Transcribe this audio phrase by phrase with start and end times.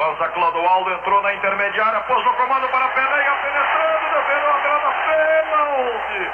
[0.00, 4.94] Avança Clodoaldo, entrou na intermediária, pôs o comando para Pelé, ia penetrando, defendeu a grana,
[5.04, 6.32] pênalti!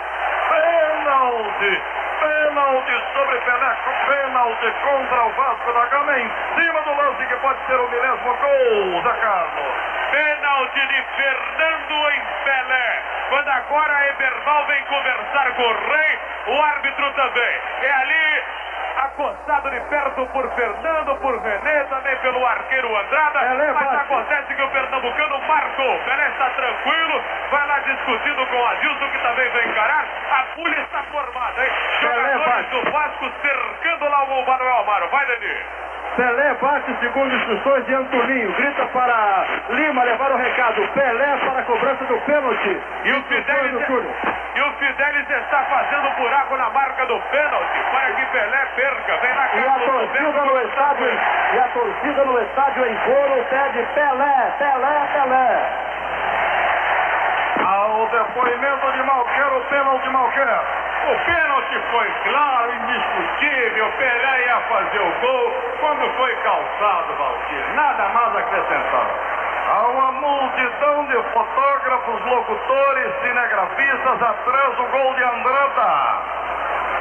[0.49, 1.83] Pênalti!
[2.21, 3.77] Pênalti sobre Pelé,
[4.07, 8.37] pênalti contra o Vasco da Gama, em cima do lance que pode ser o milésimo
[8.37, 9.75] gol, Zé Carlos.
[10.13, 13.03] Pênalti de Fernando em Pelé.
[13.31, 17.61] Quando agora Eberval vem conversar com o Rei, o árbitro também.
[17.83, 18.26] É ali
[19.17, 23.41] acossado de perto por Fernando, por René, também pelo arqueiro Andrada.
[23.41, 25.99] Pelé mas acontece que o pernambucano marcou.
[26.01, 30.05] Pelé está tranquilo, vai lá discutindo com o Adilson, que também vai encarar.
[30.31, 31.71] A pulha está formada, hein?
[32.01, 35.09] Pelé Jogadores do Vasco cercando lá o Manuel Amaro.
[35.09, 35.86] Vai, Dani.
[36.17, 38.51] Pelé bate segundo instruções de Antoninho.
[38.55, 40.89] Grita para Lima levar o recado.
[40.95, 42.81] Pelé para a cobrança do pênalti.
[43.05, 43.89] E o Fidelis,
[44.55, 49.17] e o Fidelis está fazendo buraco na marca do pênalti para que Pelé perca.
[49.19, 51.07] Vem lá, E a torcida no estádio,
[51.53, 55.87] e a torcida no estádio em coro pede Pelé, Pelé, Pelé.
[57.63, 60.87] Ao depoimento de Malquer, o pênalti Malquer.
[61.07, 63.93] O pênalti foi claro, indiscutível.
[63.93, 67.75] Pelé ia fazer o gol quando foi calçado, Valdir.
[67.75, 69.07] Nada mais acrescentar.
[69.69, 76.37] Há uma multidão de fotógrafos, locutores, cinegrafistas atrás do gol de Andrada.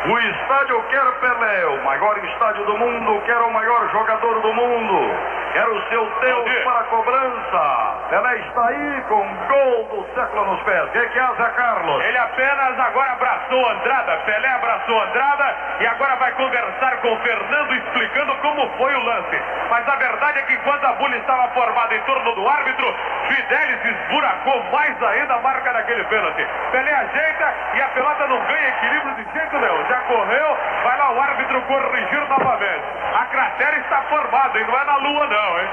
[0.05, 5.15] O estádio quer Pelé, o maior estádio do mundo, quer o maior jogador do mundo,
[5.55, 7.95] quer o seu Deus para a cobrança.
[8.09, 10.83] Pelé está aí com gol do século nos pés.
[10.83, 12.03] O que, que há, Zé Carlos?
[12.03, 14.17] Ele apenas agora abraçou Andrada.
[14.25, 19.41] Pelé abraçou Andrada e agora vai conversar com o Fernando explicando como foi o lance.
[19.69, 22.93] Mas a verdade é que quando a bulha estava formada em torno do árbitro,
[23.29, 26.45] Fidelis esburacou mais ainda a marca daquele pênalti.
[26.71, 29.85] Pelé ajeita e a pelota não ganha equilíbrio de jeito nenhum.
[29.87, 32.83] Já correu, vai lá o árbitro corrigir novamente.
[33.15, 35.69] A cratera está formada e não é na lua não, hein?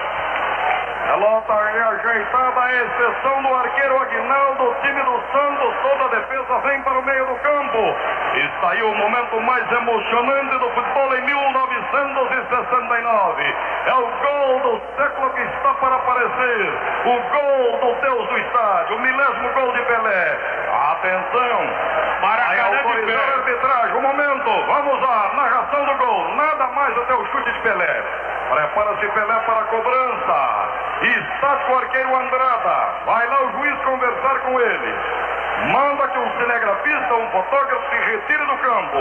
[1.07, 6.81] Pelota ajeitada, a exceção do arqueiro Aguinaldo, o time do Santos, toda a defesa vem
[6.83, 7.95] para o meio do campo.
[8.35, 13.55] Está aí o momento mais emocionante do futebol em 1969.
[13.87, 16.73] É o gol do século que está para aparecer.
[17.05, 20.39] O gol do Deus do estádio, o milésimo gol de Pelé.
[20.93, 21.67] Atenção!
[22.23, 23.17] Maracanã de a pé.
[23.35, 23.97] arbitragem.
[23.97, 26.29] Um momento, vamos à narração do gol.
[26.37, 28.03] Nada mais até o chute de Pelé.
[28.53, 30.69] Prepara-se Pelé para a cobrança.
[31.03, 32.77] Está com o arqueiro Andrada.
[33.07, 34.95] Vai lá o juiz conversar com ele.
[35.73, 38.99] Manda que um cinegrafista, um fotógrafo se retire do campo.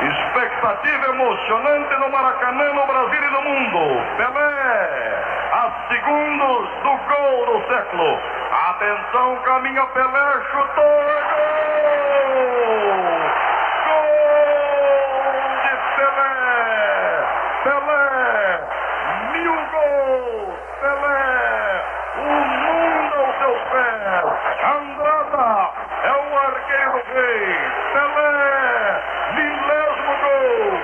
[0.00, 4.02] Expectativa emocionante no Maracanã, no Brasil e no mundo.
[4.16, 8.18] Pelé, a segundos do gol do século.
[8.70, 12.30] Atenção, caminha Pelé, chutou, é gol!
[13.86, 14.40] Gol
[15.62, 16.34] de Pelé!
[17.64, 18.04] Pelé,
[19.32, 20.56] mil gols!
[20.80, 21.84] Pelé,
[22.16, 24.24] o mundo aos seus pés!
[24.64, 25.70] Andrada
[26.04, 26.12] é
[26.70, 27.50] arqueiro rei!
[27.92, 28.34] Pelé,
[29.34, 30.78] milésimo gol!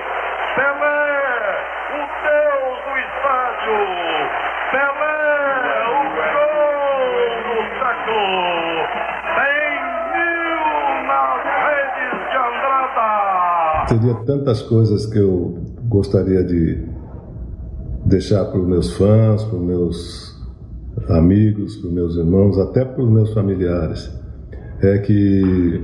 [0.55, 1.01] Pelé,
[1.93, 3.79] o Deus do estádio!
[4.71, 5.23] Pelé,
[5.87, 6.01] o
[6.35, 6.55] gol
[7.43, 8.27] do século!
[9.37, 9.69] Tem
[10.13, 10.63] mil
[11.07, 13.09] nas redes de Andrada!
[13.87, 16.85] Teria tantas coisas que eu gostaria de
[18.05, 20.37] deixar para os meus fãs, para os meus
[21.09, 24.26] amigos, para os meus irmãos, até para os meus familiares.
[24.81, 25.81] É que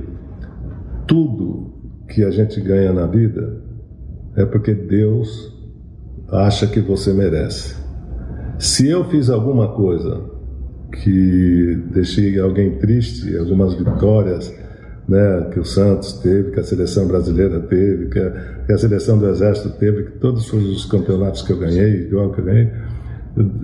[1.06, 1.74] tudo
[2.08, 3.62] que a gente ganha na vida
[4.36, 5.52] é porque Deus
[6.28, 7.76] acha que você merece.
[8.58, 10.30] Se eu fiz alguma coisa
[11.02, 14.54] que deixei alguém triste, algumas vitórias
[15.08, 18.30] né, que o Santos teve, que a seleção brasileira teve, que a,
[18.66, 22.30] que a seleção do Exército teve, que todos os campeonatos que eu ganhei, que eu
[22.30, 22.70] ganhei,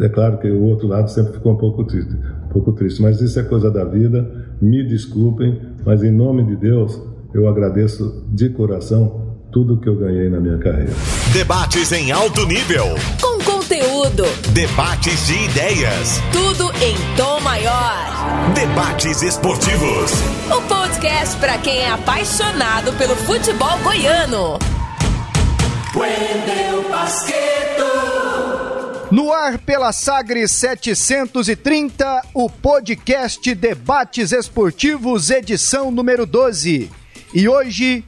[0.01, 3.21] é claro que o outro lado sempre ficou um pouco triste, um pouco triste, mas
[3.21, 4.40] isso é coisa da vida.
[4.61, 7.01] Me desculpem, mas em nome de Deus
[7.33, 10.93] eu agradeço de coração tudo que eu ganhei na minha carreira.
[11.33, 12.85] Debates em alto nível.
[13.21, 16.21] Com conteúdo, Debates de ideias.
[16.33, 18.53] tudo em tom maior.
[18.55, 20.13] Debates esportivos.
[20.57, 24.59] O podcast para quem é apaixonado pelo futebol goiano.
[29.11, 36.89] No ar pela Sagre 730, o podcast Debates Esportivos, edição número 12.
[37.35, 38.05] E hoje,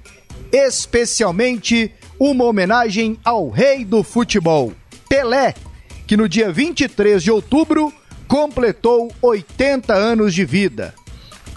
[0.53, 4.73] especialmente, uma homenagem ao rei do futebol,
[5.09, 5.55] Pelé,
[6.07, 7.93] que no dia 23 de outubro
[8.29, 10.95] completou 80 anos de vida.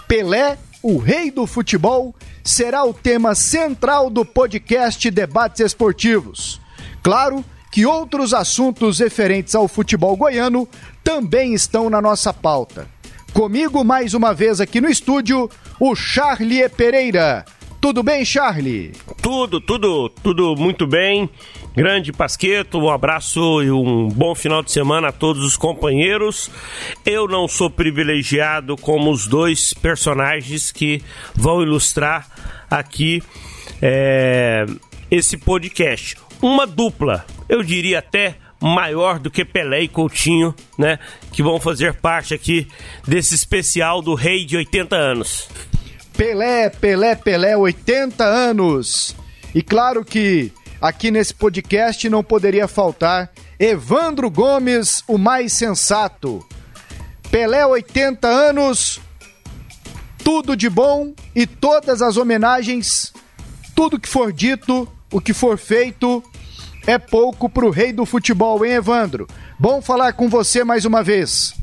[0.08, 2.12] Pelé, o rei do futebol,
[2.42, 6.60] será o tema central do podcast Debates Esportivos.
[7.00, 10.68] Claro que outros assuntos referentes ao futebol goiano
[11.02, 12.88] também estão na nossa pauta.
[13.32, 17.44] Comigo mais uma vez aqui no estúdio, o Charlie Pereira.
[17.80, 18.92] Tudo bem, Charlie?
[19.20, 21.28] Tudo, tudo, tudo muito bem.
[21.76, 26.50] Grande Pasqueto, um abraço e um bom final de semana a todos os companheiros.
[27.04, 31.02] Eu não sou privilegiado como os dois personagens que
[31.34, 32.26] vão ilustrar
[32.70, 33.22] aqui
[33.82, 34.64] é,
[35.10, 36.16] esse podcast.
[36.46, 40.96] Uma dupla, eu diria até maior do que Pelé e Coutinho, né?
[41.32, 42.68] Que vão fazer parte aqui
[43.04, 45.48] desse especial do Rei de 80 anos.
[46.16, 49.16] Pelé, Pelé, Pelé, 80 anos.
[49.52, 53.28] E claro que aqui nesse podcast não poderia faltar
[53.58, 56.46] Evandro Gomes, o mais sensato.
[57.28, 59.00] Pelé, 80 anos,
[60.22, 63.12] tudo de bom e todas as homenagens,
[63.74, 66.22] tudo que for dito, o que for feito,
[66.86, 69.26] é pouco pro rei do futebol, hein, Evandro?
[69.58, 71.54] Bom falar com você mais uma vez.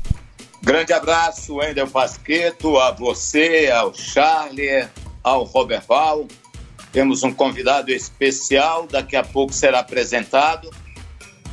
[0.62, 4.88] Grande abraço, Wendel Pasqueto, a você, ao Charlie,
[5.22, 6.26] ao Robert Val
[6.94, 10.70] temos um convidado especial, daqui a pouco será apresentado.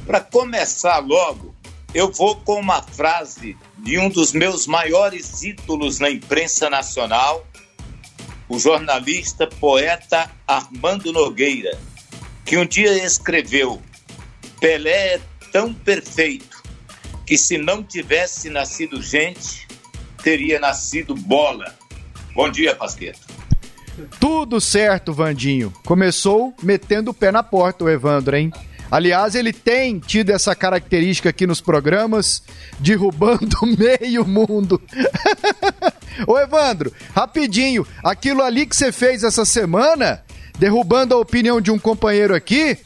[0.05, 1.55] Para começar logo,
[1.95, 7.43] eu vou com uma frase de um dos meus maiores ídolos na imprensa nacional,
[8.47, 11.75] o jornalista, poeta Armando Nogueira,
[12.45, 13.81] que um dia escreveu:
[14.59, 15.21] Pelé é
[15.51, 16.61] tão perfeito
[17.25, 19.67] que se não tivesse nascido gente,
[20.23, 21.73] teria nascido bola.
[22.33, 23.19] Bom dia, Pasqueto.
[24.19, 25.73] Tudo certo, Vandinho.
[25.85, 28.51] Começou metendo o pé na porta o Evandro, hein?
[28.89, 32.43] Aliás, ele tem tido essa característica aqui nos programas,
[32.77, 34.81] derrubando meio mundo.
[36.27, 40.21] Ô Evandro, rapidinho, aquilo ali que você fez essa semana,
[40.61, 42.77] derrubando a opinião de um companheiro aqui,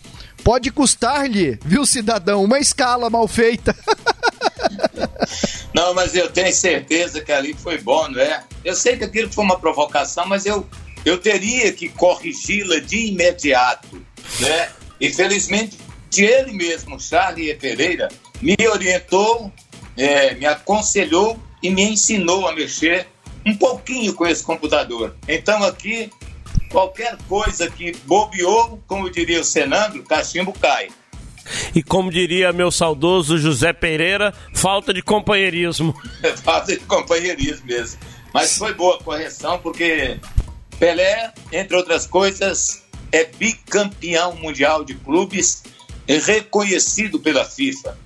[0.45, 3.75] pode custar-lhe, viu, cidadão, uma escala mal feita.
[5.75, 8.42] Não, mas eu tenho certeza que ali foi bom, não é?
[8.63, 10.66] Eu sei que aquilo foi uma provocação, mas eu
[11.04, 14.01] eu teria que corrigi-la de imediato,
[14.39, 14.69] né?
[15.00, 15.77] E felizmente
[16.18, 18.07] ele mesmo, Charlie Pereira,
[18.42, 19.51] me orientou,
[19.98, 23.06] é, me aconselhou e me ensinou a mexer
[23.45, 25.13] um pouquinho com esse computador.
[25.27, 26.10] Então aqui
[26.75, 30.89] qualquer coisa que bobeou, como diria o Senandro, cachimbo cai.
[31.74, 35.95] E como diria meu saudoso José Pereira, falta de companheirismo.
[36.44, 37.98] falta de companheirismo mesmo.
[38.33, 40.19] Mas foi boa a correção, porque
[40.77, 45.63] Pelé, entre outras coisas, é bicampeão mundial de clubes
[46.06, 47.98] reconhecido pela FIFA.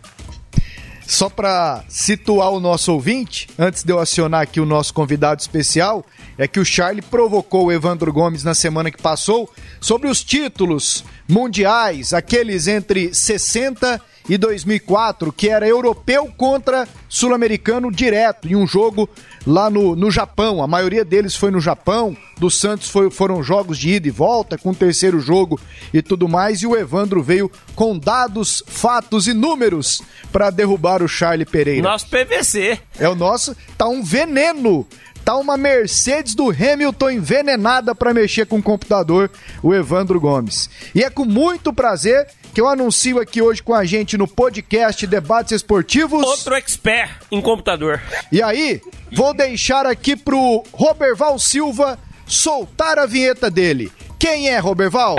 [1.10, 6.06] Só para situar o nosso ouvinte, antes de eu acionar aqui o nosso convidado especial,
[6.38, 9.52] é que o Charlie provocou o Evandro Gomes na semana que passou
[9.82, 18.48] sobre os títulos mundiais, aqueles entre 60 e 2004, que era europeu contra sul-americano direto,
[18.48, 19.10] em um jogo
[19.46, 20.62] lá no, no Japão.
[20.64, 24.58] A maioria deles foi no Japão, do Santos foi, foram jogos de ida e volta,
[24.58, 25.60] com o terceiro jogo
[25.94, 26.62] e tudo mais.
[26.62, 30.02] E o Evandro veio com dados, fatos e números
[30.32, 31.88] para derrubar o Charlie Pereira.
[31.88, 32.80] Nosso PVC.
[32.98, 34.86] É o nosso, tá um veneno
[35.24, 39.30] tá uma Mercedes do Hamilton envenenada para mexer com o computador,
[39.62, 40.70] o Evandro Gomes.
[40.94, 45.06] E é com muito prazer que eu anuncio aqui hoje com a gente no podcast
[45.06, 46.24] Debates Esportivos.
[46.24, 48.02] Outro expert em computador.
[48.32, 53.92] E aí, vou deixar aqui pro Roberval Silva soltar a vinheta dele.
[54.18, 55.16] Quem é Roberval?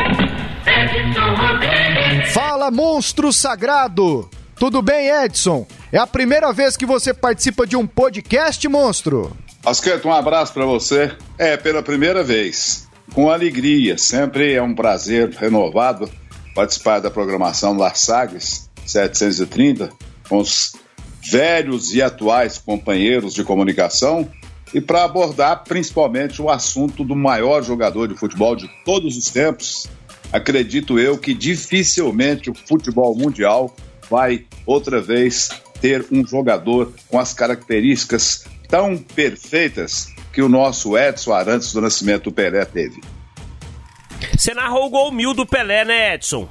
[2.33, 4.29] Fala, monstro sagrado!
[4.57, 5.67] Tudo bem, Edson?
[5.91, 9.35] É a primeira vez que você participa de um podcast, monstro?
[9.65, 11.13] Asqueto, um abraço para você.
[11.37, 12.89] É, pela primeira vez.
[13.13, 16.11] Com alegria, sempre é um prazer renovado
[16.55, 19.91] participar da programação Las Sagres 730
[20.29, 20.73] com os
[21.31, 24.29] velhos e atuais companheiros de comunicação
[24.73, 29.89] e para abordar principalmente o assunto do maior jogador de futebol de todos os tempos.
[30.33, 33.75] Acredito eu que dificilmente o futebol mundial
[34.09, 35.51] vai outra vez
[35.81, 42.31] ter um jogador com as características tão perfeitas que o nosso Edson Arantes do Nascimento
[42.31, 43.01] Pelé teve.
[44.37, 46.49] Você narrou o gol mil do Pelé, né, Edson?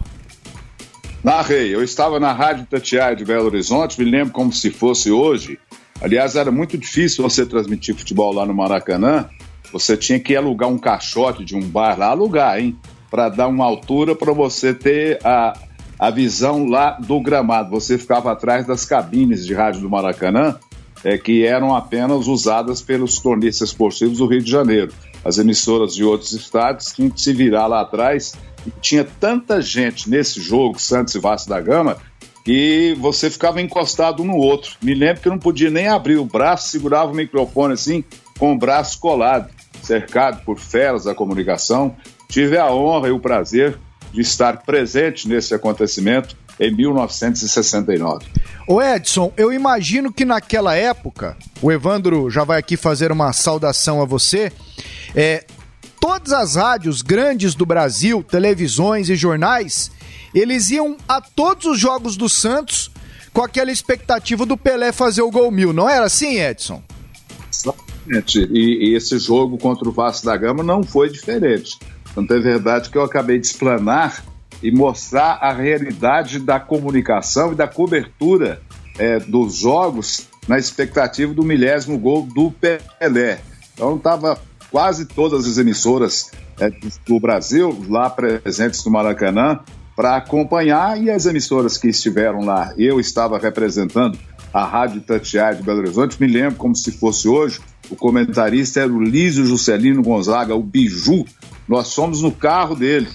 [1.24, 1.74] Narrei.
[1.74, 5.58] Eu estava na Rádio Tatiaia de Belo Horizonte, me lembro como se fosse hoje.
[6.02, 9.30] Aliás, era muito difícil você transmitir futebol lá no Maracanã.
[9.72, 12.78] Você tinha que alugar um caixote de um bar lá, alugar, hein?
[13.10, 15.54] Para dar uma altura para você ter a,
[15.98, 17.70] a visão lá do gramado.
[17.72, 20.58] Você ficava atrás das cabines de rádio do Maracanã
[21.04, 24.92] é, que eram apenas usadas pelos tornistas esportivos do Rio de Janeiro.
[25.24, 28.34] As emissoras de outros estados tinham que se virar lá atrás
[28.66, 31.98] E tinha tanta gente nesse jogo, Santos e Vasco da Gama,
[32.44, 34.76] que você ficava encostado no outro.
[34.82, 38.04] Me lembro que eu não podia nem abrir o braço, segurava o microfone assim,
[38.38, 39.50] com o braço colado,
[39.82, 41.96] cercado por feras da comunicação.
[42.28, 43.78] Tive a honra e o prazer
[44.12, 48.26] de estar presente nesse acontecimento em 1969.
[48.68, 54.02] O Edson, eu imagino que naquela época, o Evandro já vai aqui fazer uma saudação
[54.02, 54.52] a você.
[55.16, 55.46] É,
[56.00, 59.92] todas as rádios grandes do Brasil, televisões e jornais,
[60.34, 62.92] eles iam a todos os jogos do Santos
[63.34, 65.74] com aquela expectativa do Pelé fazer o gol mil.
[65.74, 66.84] Não era assim, Edson?
[67.52, 68.48] Exatamente.
[68.52, 71.78] E, e esse jogo contra o Vasco da Gama não foi diferente.
[72.14, 74.24] Tanto é verdade que eu acabei de explanar
[74.62, 78.62] e mostrar a realidade da comunicação e da cobertura
[78.98, 83.40] é, dos jogos na expectativa do milésimo gol do Pelé.
[83.74, 84.40] Então estava
[84.70, 86.70] quase todas as emissoras é,
[87.08, 89.60] do Brasil lá presentes no Maracanã
[89.96, 92.74] para acompanhar e as emissoras que estiveram lá.
[92.78, 94.18] Eu estava representando
[94.54, 98.92] a Rádio Tatiaia de Belo Horizonte, me lembro como se fosse hoje, o comentarista era
[98.92, 101.26] o Lísio Juscelino Gonzaga, o Biju.
[101.68, 103.08] Nós fomos no carro dele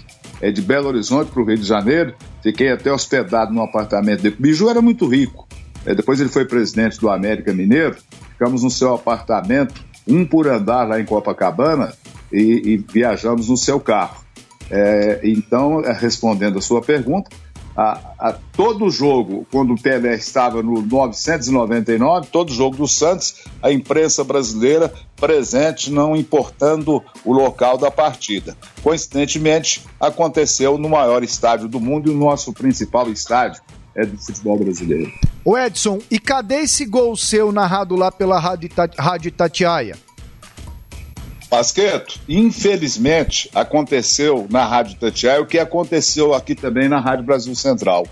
[0.44, 2.14] é, de Belo Horizonte para o Rio de Janeiro.
[2.42, 4.36] Fiquei até hospedado no apartamento dele.
[4.38, 5.48] Biju era muito rico.
[5.86, 7.96] É, depois ele foi presidente do América Mineiro.
[8.32, 11.94] Ficamos no seu apartamento, um por andar lá em Copacabana,
[12.30, 14.22] e, e viajamos no seu carro.
[14.70, 17.30] É, então, é, respondendo a sua pergunta,
[17.74, 23.72] a, a, todo jogo, quando o Pelé estava no 999, todo jogo do Santos, a
[23.72, 24.92] imprensa brasileira
[25.24, 28.54] presente, não importando o local da partida.
[28.82, 33.62] Coincidentemente, aconteceu no maior estádio do mundo e o nosso principal estádio
[33.96, 35.10] é do futebol brasileiro.
[35.42, 39.96] O Edson, e cadê esse gol seu narrado lá pela Rádio, Rádio Tatiaia?
[41.48, 48.06] Pasqueto, infelizmente aconteceu na Rádio Tatiaia o que aconteceu aqui também na Rádio Brasil Central.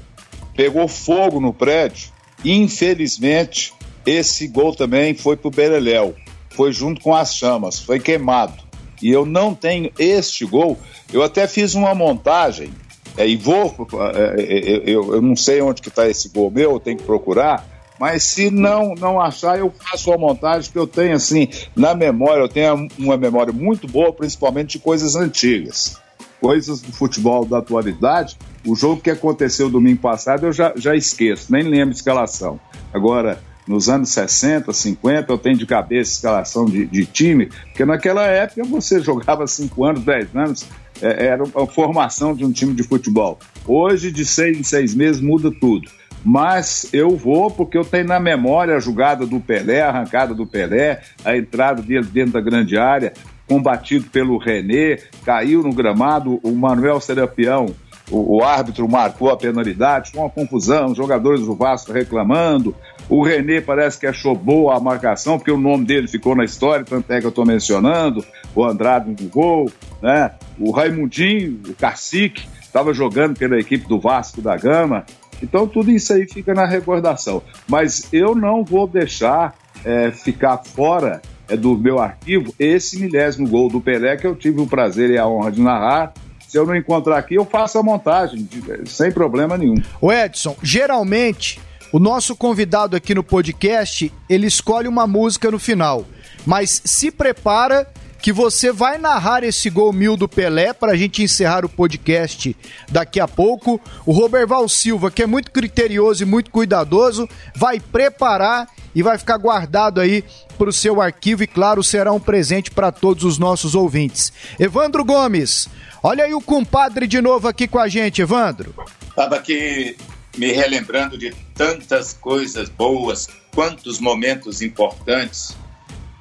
[0.56, 2.10] Pegou fogo no prédio,
[2.42, 3.74] infelizmente
[4.06, 6.14] esse gol também foi pro Beleléu,
[6.54, 8.54] foi junto com as chamas, foi queimado.
[9.02, 10.78] E eu não tenho este gol,
[11.12, 12.70] eu até fiz uma montagem,
[13.16, 13.74] é, e vou,
[14.14, 16.96] é, é, é eu, eu, não sei onde que está esse gol meu, eu tenho
[16.96, 17.66] que procurar,
[17.98, 22.40] mas se não não achar, eu faço a montagem que eu tenho assim na memória.
[22.40, 26.00] Eu tenho uma memória muito boa, principalmente de coisas antigas,
[26.40, 28.36] coisas do futebol da atualidade.
[28.66, 32.58] O jogo que aconteceu domingo passado eu já, já esqueço, nem lembro de escalação.
[32.92, 38.26] Agora, nos anos 60, 50, eu tenho de cabeça escalação de, de time, porque naquela
[38.26, 40.66] época você jogava 5 anos, 10 anos,
[41.00, 43.38] é, era a formação de um time de futebol.
[43.66, 45.88] Hoje, de seis em seis meses, muda tudo
[46.24, 50.46] mas eu vou porque eu tenho na memória a jogada do Pelé, a arrancada do
[50.46, 53.12] Pelé, a entrada dele dentro da grande área,
[53.48, 57.74] combatido pelo René, caiu no gramado, o Manuel Serapião,
[58.10, 62.74] o, árbitro marcou a penalidade, com uma confusão, os jogadores do Vasco reclamando,
[63.08, 66.84] o René parece que achou boa a marcação, porque o nome dele ficou na história,
[66.84, 70.32] tanto é que eu estou mencionando, o Andrade no gol, né?
[70.58, 75.04] o Raimundinho, o Cacique, estava jogando pela equipe do Vasco da Gama,
[75.42, 77.42] então tudo isso aí fica na recordação.
[77.68, 79.54] Mas eu não vou deixar
[79.84, 84.60] é, ficar fora é, do meu arquivo esse milésimo gol do Pelé que eu tive
[84.60, 86.12] o prazer e a honra de narrar.
[86.46, 88.46] Se eu não encontrar aqui, eu faço a montagem,
[88.84, 89.76] sem problema nenhum.
[90.00, 91.58] O Edson, geralmente
[91.92, 96.06] o nosso convidado aqui no podcast ele escolhe uma música no final,
[96.46, 97.86] mas se prepara
[98.22, 102.56] que você vai narrar esse gol mil do Pelé para a gente encerrar o podcast
[102.88, 103.80] daqui a pouco.
[104.06, 109.38] O Roberval Silva, que é muito criterioso e muito cuidadoso, vai preparar e vai ficar
[109.38, 110.24] guardado aí
[110.56, 114.32] para o seu arquivo e, claro, será um presente para todos os nossos ouvintes.
[114.58, 115.68] Evandro Gomes,
[116.00, 118.72] olha aí o compadre de novo aqui com a gente, Evandro.
[119.08, 119.96] Estava aqui
[120.36, 125.56] me relembrando de tantas coisas boas, quantos momentos importantes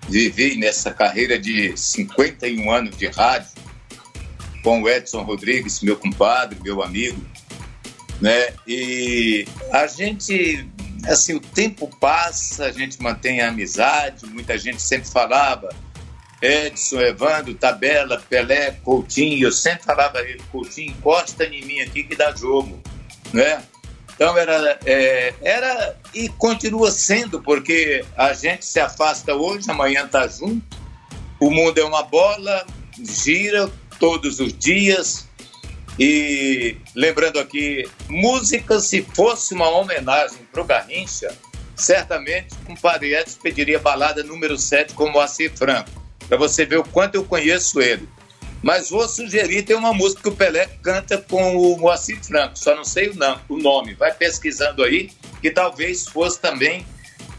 [0.10, 3.51] vivi nessa carreira de 51 anos de rádio
[4.63, 7.20] com o Edson Rodrigues, meu compadre, meu amigo,
[8.20, 8.53] né?
[8.68, 10.68] E a gente,
[11.08, 15.70] assim, o tempo passa, a gente mantém a amizade, muita gente sempre falava
[16.41, 22.15] Edson, Evandro, Tabela, Pelé, Coutinho, eu sempre falava ele, Coutinho, encosta em mim aqui que
[22.15, 22.82] dá jogo,
[23.34, 23.63] né?
[24.22, 30.28] Então era, é, era e continua sendo, porque a gente se afasta hoje, amanhã está
[30.28, 30.62] junto.
[31.40, 32.63] O mundo é uma bola,
[33.04, 35.28] gira todos os dias.
[35.98, 41.36] E lembrando aqui, música, se fosse uma homenagem para o Garrincha,
[41.75, 45.90] certamente Padre Edson pediria balada número 7 com Moacir Franco,
[46.28, 48.08] para você ver o quanto eu conheço ele.
[48.62, 52.75] Mas vou sugerir, tem uma música que o Pelé canta com o Moacir Franco, só
[52.75, 53.96] não sei o, nome.
[53.96, 55.10] Vai pesquisando aí,
[55.41, 56.86] que talvez fosse também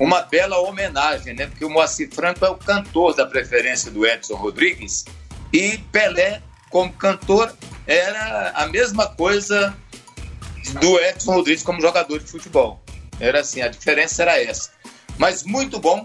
[0.01, 1.47] uma bela homenagem, né?
[1.47, 5.05] Porque o Moacir Franco é o cantor da preferência do Edson Rodrigues
[5.53, 7.55] e Pelé, como cantor,
[7.87, 9.77] era a mesma coisa
[10.81, 12.83] do Edson Rodrigues como jogador de futebol.
[13.21, 14.71] Era assim, a diferença era essa.
[15.19, 16.05] Mas muito bom,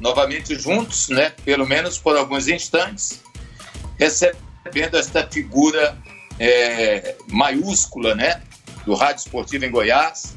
[0.00, 1.34] novamente juntos, né?
[1.44, 3.20] Pelo menos por alguns instantes,
[4.66, 5.96] recebendo esta figura
[6.38, 8.42] é, maiúscula, né?
[8.84, 10.36] Do Rádio Esportivo em Goiás,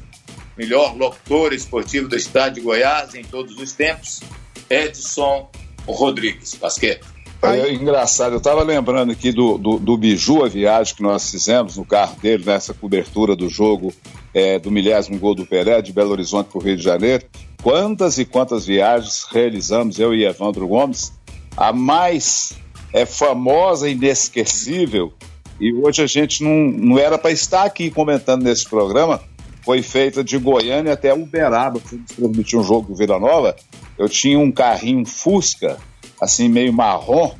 [0.56, 4.20] melhor locutor esportivo do estado de Goiás em todos os tempos,
[4.68, 5.50] Edson
[5.86, 6.54] Rodrigues.
[6.54, 7.04] Basquete.
[7.42, 11.78] É engraçado, eu estava lembrando aqui do, do, do, Biju, a viagem que nós fizemos
[11.78, 13.94] no carro dele, nessa cobertura do jogo
[14.34, 17.24] é, do milésimo gol do Pelé, de Belo Horizonte para o Rio de Janeiro.
[17.62, 21.12] Quantas e quantas viagens realizamos, eu e Evandro Gomes.
[21.56, 22.52] A mais
[22.92, 25.12] é, famosa inesquecível,
[25.60, 29.20] e hoje a gente não, não era para estar aqui comentando nesse programa,
[29.62, 33.54] foi feita de Goiânia até Uberaba, fui transmitir um jogo do Vila Nova.
[33.98, 35.78] Eu tinha um carrinho Fusca,
[36.20, 37.34] assim, meio marrom.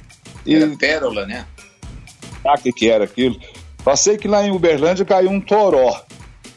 [0.44, 0.54] E...
[0.54, 1.46] Era pérola, né?
[2.44, 3.38] Ah, o que, que era aquilo?
[3.82, 5.98] Passei que lá em Uberlândia caiu um toró.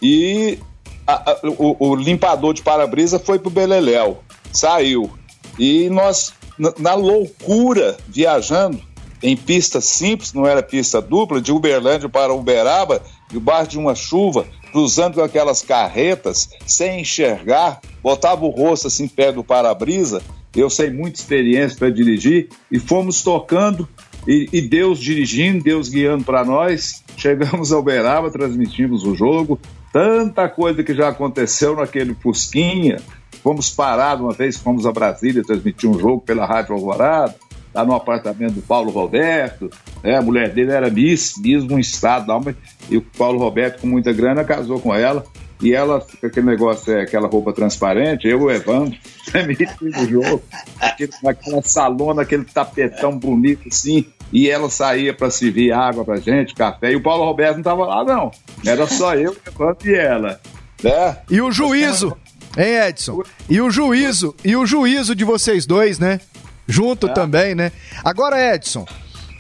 [0.02, 0.60] E
[1.08, 4.22] a, a, o, o, limpador de para-brisa foi pro Beleléu.
[4.52, 5.12] Saiu.
[5.58, 8.80] E nós, na, loucura, viajando
[9.22, 14.46] em pista simples, não era pista dupla, de Uberlândia para Uberaba, debaixo de uma chuva,
[14.72, 20.22] cruzando aquelas carretas, sem enxergar, botava o rosto assim perto do para-brisa.
[20.56, 23.88] Eu sei muita experiência para dirigir e fomos tocando
[24.28, 27.04] e, e, Deus dirigindo, Deus guiando para nós.
[27.18, 29.60] Chegamos ao Uberaba, transmitimos o jogo.
[29.92, 32.98] Tanta coisa que já aconteceu naquele Fusquinha.
[33.44, 37.36] Fomos parados uma vez, fomos a Brasília transmitir um jogo pela Rádio Alvorada
[37.74, 39.70] lá no apartamento do Paulo Roberto,
[40.04, 40.16] né?
[40.16, 42.56] a mulher dele era Miss, Miss um estado lá, mas,
[42.90, 45.26] e o Paulo Roberto, com muita grana, casou com ela,
[45.62, 48.98] e ela, aquele negócio, é, aquela roupa transparente, eu, o Evandro,
[49.82, 50.44] no jogo,
[50.80, 56.54] aquele, aquela salona, aquele tapetão bonito assim, e ela saía para servir água pra gente,
[56.54, 58.32] café, e o Paulo Roberto não tava lá, não.
[58.66, 60.40] Era só eu, o Evandro e ela.
[60.84, 61.18] Né?
[61.30, 62.16] E o juízo,
[62.58, 63.24] hein, Edson?
[63.50, 66.20] E o juízo, e o juízo de vocês dois, né?
[66.68, 67.14] junto é.
[67.14, 67.72] também, né?
[68.04, 68.86] Agora, Edson,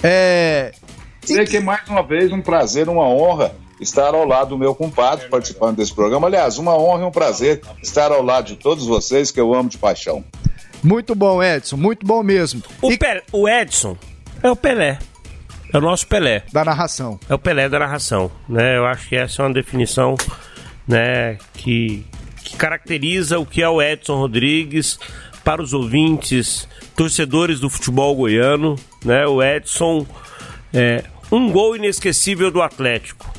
[0.01, 0.71] é.
[1.23, 5.29] Sei que mais uma vez um prazer, uma honra estar ao lado do meu compadre
[5.29, 6.27] participando desse programa.
[6.27, 9.69] Aliás, uma honra e um prazer estar ao lado de todos vocês que eu amo
[9.69, 10.23] de paixão.
[10.83, 12.61] Muito bom, Edson, muito bom mesmo.
[12.81, 12.99] O, e...
[13.31, 13.97] o Edson
[14.41, 14.99] é o Pelé.
[15.73, 16.43] É o nosso Pelé.
[16.51, 17.17] Da narração.
[17.29, 18.29] É o Pelé da narração.
[18.47, 18.77] Né?
[18.77, 20.15] Eu acho que essa é uma definição
[20.85, 22.05] né, que,
[22.57, 24.99] caracteriza o que é o Edson Rodrigues
[25.43, 29.25] para os ouvintes, torcedores do futebol goiano, né?
[29.27, 30.05] O Edson,
[30.73, 33.31] é, um gol inesquecível do Atlético.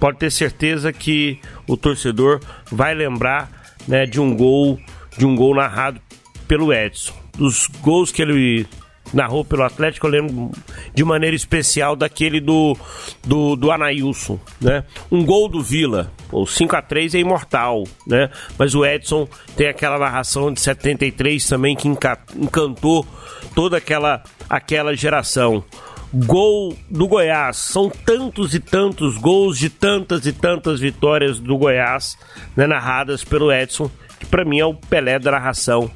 [0.00, 2.40] Pode ter certeza que o torcedor
[2.70, 3.50] vai lembrar
[3.88, 4.78] né, de um gol,
[5.16, 6.00] de um gol narrado
[6.46, 7.14] pelo Edson.
[7.36, 8.66] Dos gols que ele
[9.12, 10.50] narrou pelo Atlético, eu lembro
[10.94, 12.76] de maneira especial daquele do,
[13.24, 14.84] do, do Anailson, né?
[15.10, 18.30] Um gol do Vila, o 5 a 3 é imortal, né?
[18.58, 23.06] Mas o Edson tem aquela narração de 73 também que encantou
[23.54, 25.64] toda aquela, aquela geração.
[26.12, 32.16] Gol do Goiás, são tantos e tantos gols de tantas e tantas vitórias do Goiás,
[32.56, 35.90] né, narradas pelo Edson, que para mim é o Pelé da narração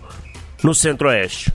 [0.62, 1.52] no Centro-Oeste.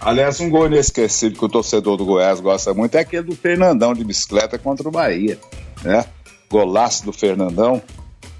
[0.00, 3.92] Aliás, um gol inesquecível que o torcedor do Goiás gosta muito é aquele do Fernandão
[3.92, 5.38] de bicicleta contra o Bahia,
[5.82, 6.06] né?
[6.50, 7.82] Golaço do Fernandão.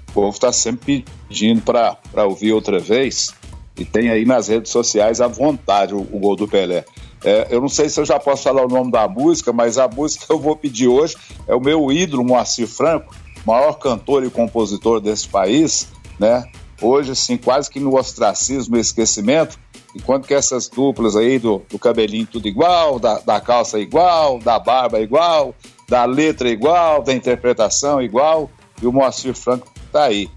[0.09, 3.33] O povo está sempre pedindo para ouvir outra vez
[3.77, 6.83] e tem aí nas redes sociais à vontade o, o gol do Pelé.
[7.23, 9.87] É, eu não sei se eu já posso falar o nome da música, mas a
[9.87, 11.15] música que eu vou pedir hoje
[11.47, 13.13] é o meu ídolo, Moacir Franco,
[13.45, 15.87] maior cantor e compositor desse país,
[16.19, 16.43] né?
[16.81, 19.59] Hoje, assim, quase que no ostracismo e esquecimento,
[19.95, 24.57] Enquanto que essas duplas aí do, do cabelinho tudo igual, da, da calça igual, da
[24.57, 25.53] barba igual,
[25.89, 28.49] da letra igual, da interpretação igual,
[28.81, 30.29] e o Moacir Franco tá aí.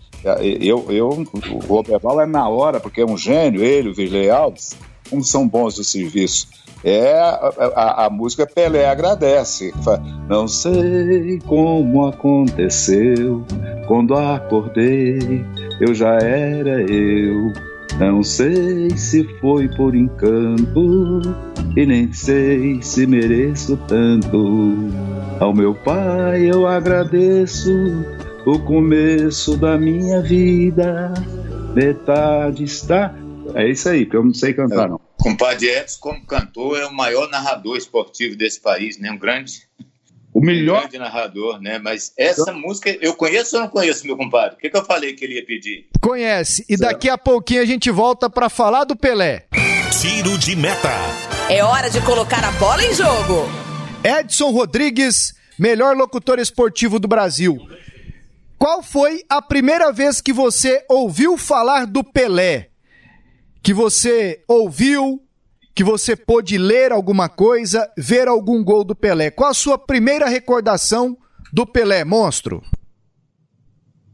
[0.60, 4.74] Eu, eu, o Roberval é na hora, porque é um gênio, ele, o Virley Alves,
[5.08, 6.48] como são bons o serviço.
[6.82, 9.72] É a, a, música Pelé agradece.
[10.28, 13.42] Não sei como aconteceu,
[13.86, 15.42] quando acordei,
[15.80, 17.52] eu já era eu.
[17.98, 21.20] Não sei se foi por encanto
[21.76, 24.74] e nem sei se mereço tanto.
[25.38, 27.70] Ao meu pai eu agradeço
[28.44, 31.14] o começo da minha vida.
[31.74, 33.14] Metade está.
[33.54, 35.00] É isso aí, que eu não sei cantar, não.
[35.18, 39.10] compadre Edson, como cantor, é o maior narrador esportivo desse país, né?
[39.12, 39.68] Um grande,
[40.34, 40.78] o melhor...
[40.78, 41.78] um grande narrador, né?
[41.78, 44.56] Mas essa música, eu conheço ou não conheço, meu compadre?
[44.56, 45.86] O que, que eu falei que ele ia pedir?
[46.00, 46.64] Conhece.
[46.68, 49.46] E daqui a pouquinho a gente volta para falar do Pelé.
[50.02, 50.90] Tiro de meta.
[51.48, 53.48] É hora de colocar a bola em jogo.
[54.02, 57.56] Edson Rodrigues, melhor locutor esportivo do Brasil.
[58.58, 62.70] Qual foi a primeira vez que você ouviu falar do Pelé?
[63.62, 65.22] Que você ouviu,
[65.74, 69.30] que você pôde ler alguma coisa, ver algum gol do Pelé?
[69.30, 71.16] Qual a sua primeira recordação
[71.52, 72.62] do Pelé, monstro?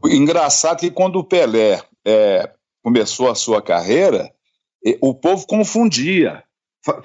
[0.05, 2.51] Engraçado que quando o Pelé é,
[2.83, 4.31] começou a sua carreira,
[4.99, 6.43] o povo confundia.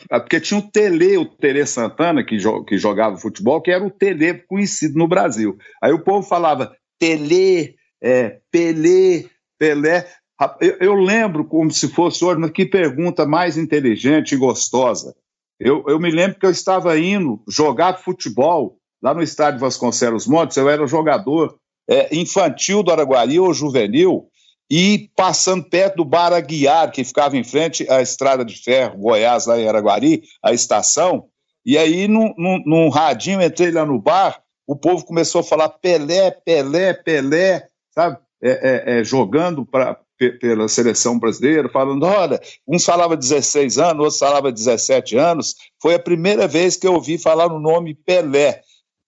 [0.09, 3.91] Porque tinha o Tele, o Tele Santana, que, jo que jogava futebol, que era o
[3.91, 5.59] Tele conhecido no Brasil.
[5.83, 9.27] Aí o povo falava Tele, é, Pelé,
[9.59, 10.09] Pelé.
[10.61, 15.15] Eu, eu, lembro como se fosse hoje, mas que pergunta mais inteligente e gostosa.
[15.59, 20.57] Eu, eu me lembro que eu estava indo jogar futebol lá no estádio Vasconcelos Montes,
[20.57, 21.57] eu era jogador
[21.89, 24.29] é, infantil do Araguari ou juvenil,
[24.71, 29.47] e passando perto do Bar Aguiar, que ficava em frente à estrada de ferro Goiás,
[29.47, 31.29] lá em Araguari, a estação,
[31.65, 35.69] e aí num, num, num radinho entrei lá no bar, o povo começou a falar
[35.69, 38.19] Pelé, Pelé, Pelé, sabe?
[38.43, 39.99] É, é, é, jogando pra,
[40.41, 45.55] pela seleção brasileira, falando: olha, uns falava 16 anos, outros falava 17 anos.
[45.81, 48.61] Foi a primeira vez que eu ouvi falar no nome Pelé.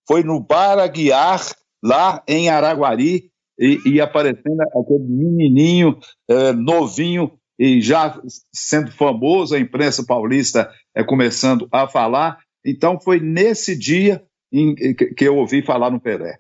[0.07, 1.45] Foi no Bar Aguiar,
[1.83, 8.21] lá em Araguari, e, e aparecendo aquele menininho é, novinho e já
[8.53, 12.39] sendo famoso, a imprensa paulista é, começando a falar.
[12.65, 16.39] Então foi nesse dia em, que eu ouvi falar no Pelé.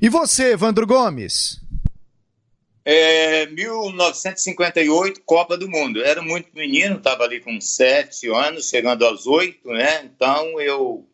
[0.00, 1.60] E você, Evandro Gomes?
[2.84, 6.02] É, 1958, Copa do Mundo.
[6.02, 10.04] Era muito menino, estava ali com sete anos, chegando aos oito, né?
[10.04, 11.06] Então eu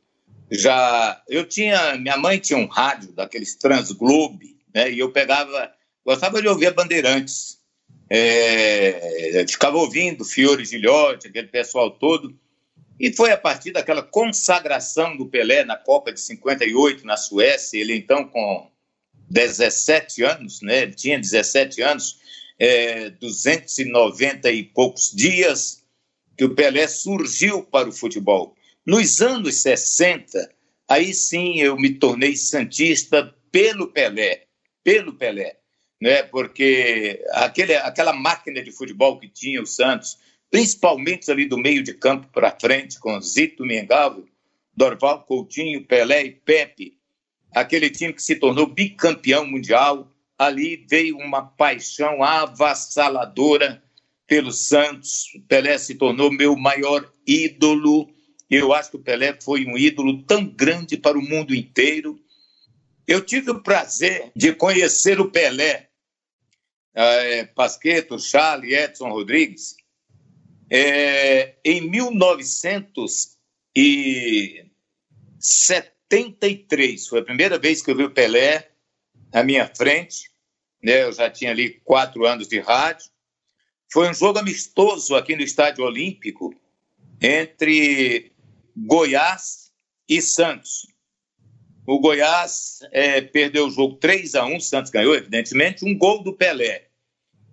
[0.50, 1.20] já.
[1.28, 1.96] Eu tinha.
[1.96, 4.90] Minha mãe tinha um rádio daqueles Transglobe, né?
[4.90, 5.72] E eu pegava.
[6.04, 7.56] Gostava de ouvir a Bandeirantes.
[8.08, 12.38] É, ficava ouvindo Fiore Gilhote, aquele pessoal todo.
[12.98, 17.96] E foi a partir daquela consagração do Pelé na Copa de 58 na Suécia, ele
[17.96, 18.70] então com
[19.28, 20.82] 17 anos, né?
[20.82, 22.18] Ele tinha 17 anos,
[22.58, 25.84] é, 290 e poucos dias,
[26.36, 28.54] que o Pelé surgiu para o futebol.
[28.84, 30.50] Nos anos 60,
[30.88, 34.44] aí sim eu me tornei santista pelo Pelé,
[34.84, 35.56] pelo Pelé,
[36.00, 36.22] né?
[36.22, 40.18] Porque aquele, aquela máquina de futebol que tinha o Santos,
[40.50, 44.28] principalmente ali do meio de campo para frente, com Zito Mengalvo,
[44.76, 46.95] Dorval Coutinho, Pelé e Pepe,
[47.56, 53.82] aquele time que se tornou bicampeão mundial, ali veio uma paixão avassaladora
[54.26, 55.28] pelo Santos.
[55.48, 58.10] Pelé se tornou meu maior ídolo.
[58.50, 62.20] Eu acho que o Pelé foi um ídolo tão grande para o mundo inteiro.
[63.08, 65.88] Eu tive o prazer de conhecer o Pelé,
[66.94, 69.76] é, Pasqueto, Charlie, Edson Rodrigues,
[70.68, 71.88] é, em
[76.10, 78.70] 1973, foi a primeira vez que eu vi o Pelé
[79.32, 80.30] à minha frente.
[80.82, 83.10] Né, eu já tinha ali quatro anos de rádio.
[83.92, 86.54] Foi um jogo amistoso aqui no Estádio Olímpico
[87.20, 88.32] entre
[88.76, 89.72] Goiás
[90.08, 90.86] e Santos.
[91.86, 96.32] O Goiás é, perdeu o jogo 3 a 1 Santos ganhou, evidentemente, um gol do
[96.32, 96.88] Pelé.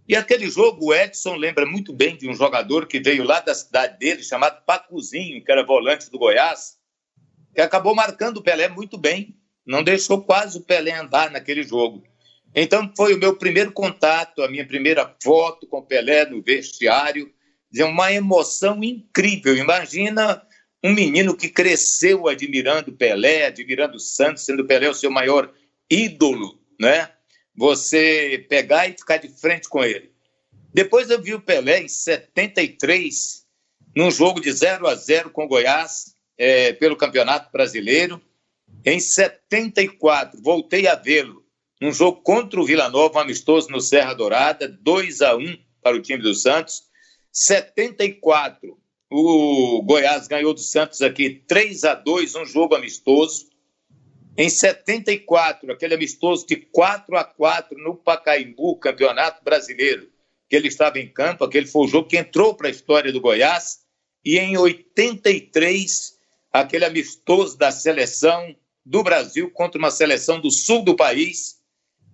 [0.07, 3.55] E aquele jogo, o Edson lembra muito bem de um jogador que veio lá da
[3.55, 6.77] cidade dele, chamado Pacuzinho, que era volante do Goiás,
[7.53, 9.35] que acabou marcando o Pelé muito bem.
[9.65, 12.03] Não deixou quase o Pelé andar naquele jogo.
[12.55, 17.31] Então foi o meu primeiro contato, a minha primeira foto com o Pelé no vestiário.
[17.75, 19.55] Uma emoção incrível.
[19.55, 20.45] Imagina
[20.83, 25.51] um menino que cresceu admirando Pelé, admirando Santos, sendo Pelé o seu maior
[25.89, 27.09] ídolo, né?
[27.55, 30.11] você pegar e ficar de frente com ele.
[30.73, 33.45] Depois eu vi o Pelé em 73,
[33.95, 38.21] num jogo de 0 a 0 com o Goiás, é, pelo Campeonato Brasileiro.
[38.85, 41.43] Em 74, voltei a vê-lo
[41.83, 45.95] num jogo contra o Vila Nova, um amistoso no Serra Dourada, 2 a 1 para
[45.95, 46.83] o time do Santos.
[47.31, 48.77] 74,
[49.11, 53.47] o Goiás ganhou do Santos aqui 3 a 2 um jogo amistoso.
[54.37, 60.09] Em 74, aquele amistoso de 4 a 4 no Pacaembu, Campeonato Brasileiro,
[60.49, 63.21] que ele estava em campo, aquele foi o jogo que entrou para a história do
[63.21, 63.83] Goiás.
[64.25, 66.12] E em 83,
[66.53, 71.59] aquele amistoso da seleção do Brasil contra uma seleção do sul do país,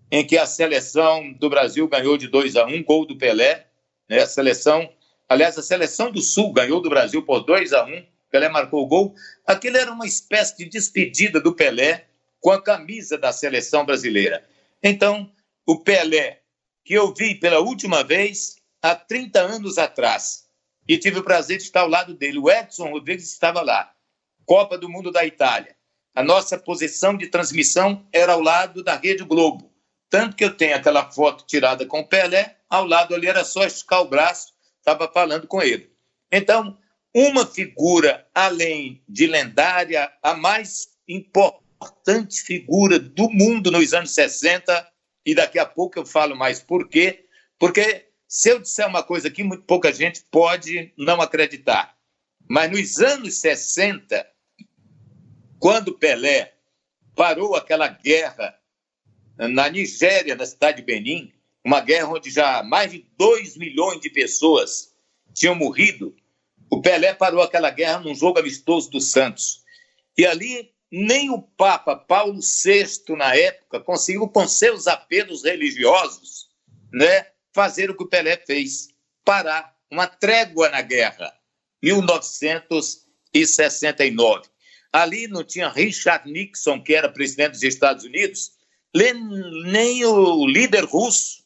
[0.10, 3.67] em que a seleção do Brasil ganhou de 2 a 1, gol do Pelé.
[4.10, 4.21] Né?
[4.21, 4.89] A seleção
[5.30, 8.88] Aliás, a seleção do Sul ganhou do Brasil por 2 a 1 Pelé marcou o
[8.88, 9.15] gol.
[9.45, 12.08] Aquilo era uma espécie de despedida do Pelé
[12.39, 14.47] com a camisa da seleção brasileira.
[14.82, 15.32] Então,
[15.65, 16.41] o Pelé,
[16.86, 20.47] que eu vi pela última vez há 30 anos atrás,
[20.88, 22.39] e tive o prazer de estar ao lado dele.
[22.39, 23.93] O Edson Rodrigues estava lá.
[24.49, 25.75] Copa do Mundo da Itália.
[26.15, 29.71] A nossa posição de transmissão era ao lado da Rede Globo.
[30.09, 33.63] Tanto que eu tenho aquela foto tirada com o Pelé, ao lado ali era só
[33.63, 35.93] esticar o braço, estava falando com ele.
[36.31, 36.75] Então,
[37.15, 44.91] uma figura além de lendária, a mais importante figura do mundo nos anos 60,
[45.27, 47.23] e daqui a pouco eu falo mais por quê.
[47.59, 51.95] Porque se eu disser uma coisa aqui, muito pouca gente pode não acreditar.
[52.49, 54.25] Mas nos anos 60,
[55.59, 56.53] quando Pelé
[57.15, 58.57] parou aquela guerra
[59.37, 64.09] na Nigéria, na cidade de Benin, uma guerra onde já mais de 2 milhões de
[64.09, 64.93] pessoas
[65.33, 66.15] tinham morrido,
[66.69, 69.63] o Pelé parou aquela guerra num jogo amistoso do Santos.
[70.17, 76.49] E ali nem o Papa Paulo VI, na época, conseguiu, com seus apelos religiosos,
[76.91, 78.89] né, fazer o que o Pelé fez:
[79.23, 81.33] parar, uma trégua na guerra.
[81.81, 84.49] 1969.
[84.91, 88.52] Ali não tinha Richard Nixon, que era presidente dos Estados Unidos,
[88.93, 91.43] nem o líder russo,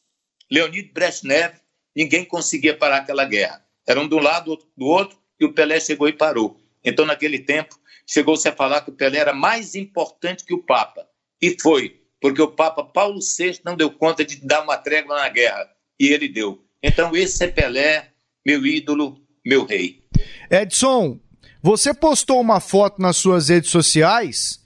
[0.50, 1.56] Leonid Brezhnev,
[1.96, 3.66] ninguém conseguia parar aquela guerra.
[3.88, 6.60] Era um um lado, outro do outro, e o Pelé chegou e parou.
[6.84, 11.08] Então, naquele tempo, chegou-se a falar que o Pelé era mais importante que o Papa.
[11.42, 15.30] E foi, porque o Papa Paulo VI não deu conta de dar uma trégua na
[15.30, 15.70] guerra.
[16.00, 16.64] E ele deu.
[16.82, 18.12] Então, esse é Pelé,
[18.46, 20.04] meu ídolo, meu rei.
[20.50, 21.20] Edson,
[21.64, 24.60] você postou uma foto nas suas redes sociais.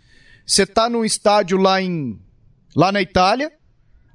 [0.44, 2.20] Você está num estádio lá em
[2.76, 3.52] lá na Itália.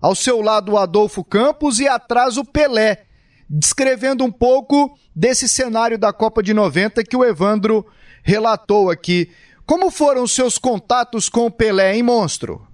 [0.00, 3.04] Ao seu lado o Adolfo Campos e atrás o Pelé,
[3.48, 7.86] descrevendo um pouco desse cenário da Copa de 90 que o Evandro
[8.24, 9.30] relatou aqui.
[9.64, 12.66] Como foram os seus contatos com o Pelé, hein, monstro?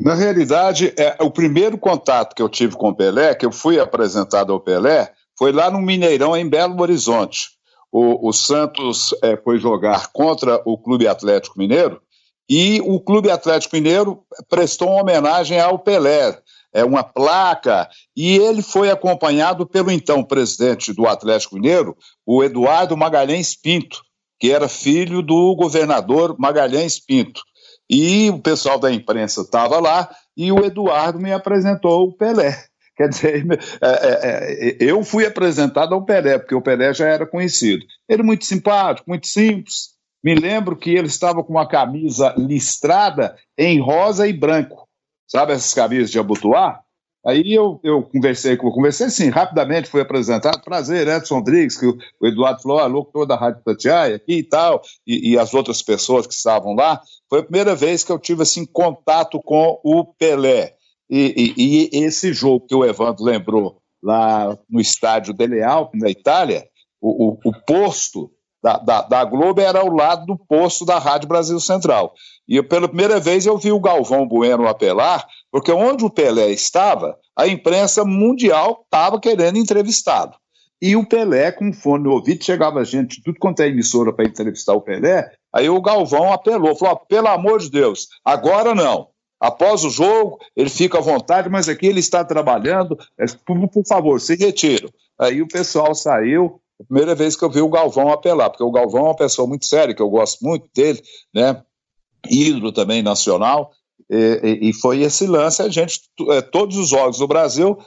[0.00, 3.78] Na realidade, é, o primeiro contato que eu tive com o Pelé, que eu fui
[3.78, 7.55] apresentado ao Pelé, foi lá no Mineirão, em Belo Horizonte
[7.92, 12.00] o, o Santos é, foi jogar contra o Clube Atlético Mineiro
[12.48, 16.38] e o Clube Atlético Mineiro prestou uma homenagem ao Pelé,
[16.72, 22.96] é uma placa, e ele foi acompanhado pelo então presidente do Atlético Mineiro, o Eduardo
[22.96, 24.00] Magalhães Pinto,
[24.38, 27.40] que era filho do governador Magalhães Pinto.
[27.90, 32.56] E o pessoal da imprensa estava lá e o Eduardo me apresentou o Pelé.
[32.96, 33.46] Quer dizer,
[33.82, 37.84] é, é, é, eu fui apresentado ao Pelé, porque o Pelé já era conhecido.
[38.08, 39.96] Ele muito simpático, muito simples.
[40.24, 44.88] Me lembro que ele estava com uma camisa listrada em rosa e branco.
[45.28, 46.86] Sabe essas camisas de abotoar?
[47.26, 50.62] Aí eu, eu conversei com conversei sim, rapidamente fui apresentado.
[50.62, 54.44] Prazer, Edson Rodrigues, que o, o Eduardo falou, ah, locutor da Rádio Tatiaia aqui e
[54.44, 57.00] tal, e, e, as outras pessoas que estavam lá.
[57.28, 60.75] Foi a primeira vez que eu tive assim, contato com o Pelé.
[61.08, 66.10] E, e, e, esse jogo que o Evandro lembrou lá no estádio Dele Alpi, na
[66.10, 66.66] Itália,
[67.00, 68.30] o, o, o posto
[68.62, 72.12] da, da, da, Globo era ao lado do posto da Rádio Brasil Central.
[72.48, 76.50] E eu, pela primeira vez eu vi o Galvão Bueno apelar, porque onde o Pelé
[76.50, 80.32] estava, a imprensa mundial estava querendo entrevistá-lo.
[80.80, 84.74] E o Pelé, com fone no ouvido, chegava gente, tudo quanto é emissora para entrevistar
[84.74, 89.08] o Pelé, aí o Galvão apelou, falou: pelo amor de Deus, agora não.
[89.40, 92.96] Após o jogo, ele fica à vontade, mas aqui ele está trabalhando.
[93.18, 94.88] É, por, favor, se retira.
[95.18, 96.60] Aí o pessoal saiu.
[96.80, 99.48] A primeira vez que eu vi o Galvão apelar, porque o Galvão é uma pessoa
[99.48, 101.02] muito séria, que eu gosto muito dele,
[101.34, 101.62] né?
[102.30, 103.70] Ídolo também nacional.
[104.10, 105.62] E, e, foi esse lance.
[105.62, 107.78] A gente, é, todos os jogos do Brasil,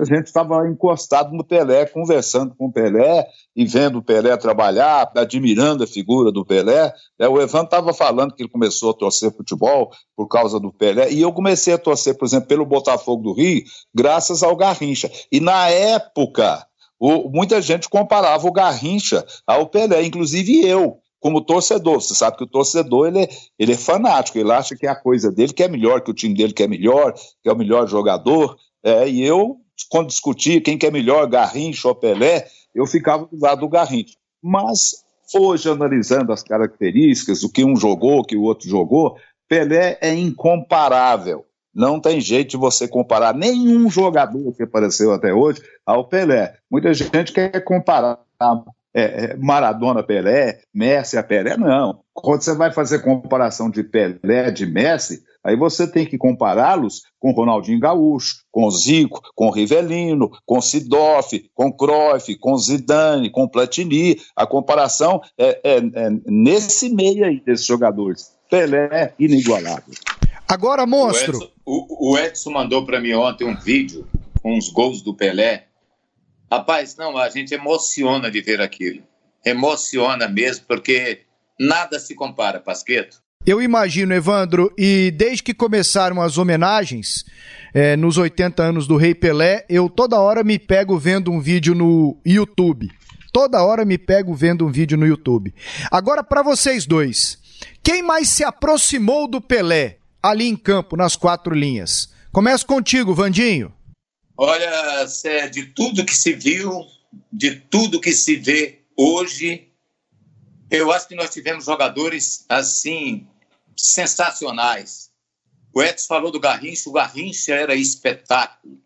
[0.00, 5.10] a gente estava encostado no Pelé, conversando com o Pelé e vendo o Pelé trabalhar,
[5.16, 6.92] admirando a figura do Pelé.
[7.18, 11.12] É, o Evan estava falando que ele começou a torcer futebol por causa do Pelé,
[11.12, 13.62] e eu comecei a torcer, por exemplo, pelo Botafogo do Rio,
[13.94, 15.10] graças ao Garrincha.
[15.30, 16.66] E na época,
[16.98, 22.00] o, muita gente comparava o Garrincha ao Pelé, inclusive eu como torcedor.
[22.00, 23.28] Você sabe que o torcedor ele é,
[23.58, 26.14] ele é fanático, ele acha que é a coisa dele que é melhor, que o
[26.14, 28.56] time dele que é melhor, que é o melhor jogador.
[28.84, 29.56] É, e eu
[29.88, 34.14] quando discutia quem que é melhor, Garrincha ou Pelé, eu ficava do lado do Garrincha.
[34.42, 39.16] Mas hoje, analisando as características, o que um jogou, o que o outro jogou,
[39.48, 41.44] Pelé é incomparável.
[41.74, 46.56] Não tem jeito de você comparar nenhum jogador que apareceu até hoje ao Pelé.
[46.70, 48.18] Muita gente quer comparar
[48.94, 51.56] é, é Maradona Pelé, Messi a Pelé.
[51.58, 52.00] Não.
[52.14, 57.30] Quando você vai fazer comparação de Pelé, de Messi, Aí você tem que compará-los com
[57.30, 64.20] Ronaldinho Gaúcho, com Zico, com Rivelino, com Sidoff, com Cruyff, com Zidane, com Platini.
[64.34, 68.36] A comparação é, é, é nesse meio aí desses jogadores.
[68.50, 69.94] Pelé inigualável.
[70.48, 71.38] Agora, monstro.
[71.38, 74.04] O Edson, o, o Edson mandou para mim ontem um vídeo
[74.42, 75.68] com os gols do Pelé.
[76.50, 79.04] Rapaz, não, a gente emociona de ver aquilo.
[79.44, 81.20] Emociona mesmo, porque
[81.56, 83.24] nada se compara, Pasqueto.
[83.46, 87.24] Eu imagino, Evandro, e desde que começaram as homenagens
[87.72, 91.72] é, nos 80 anos do Rei Pelé, eu toda hora me pego vendo um vídeo
[91.72, 92.90] no YouTube.
[93.32, 95.54] Toda hora me pego vendo um vídeo no YouTube.
[95.92, 97.38] Agora, para vocês dois,
[97.84, 102.12] quem mais se aproximou do Pelé ali em campo, nas quatro linhas?
[102.32, 103.72] Começo contigo, Vandinho.
[104.36, 105.06] Olha,
[105.52, 106.84] de tudo que se viu,
[107.32, 109.68] de tudo que se vê hoje,
[110.68, 113.28] eu acho que nós tivemos jogadores assim
[113.76, 115.10] sensacionais.
[115.74, 118.80] O Edson falou do Garrincha, o Garrincha era espetáculo.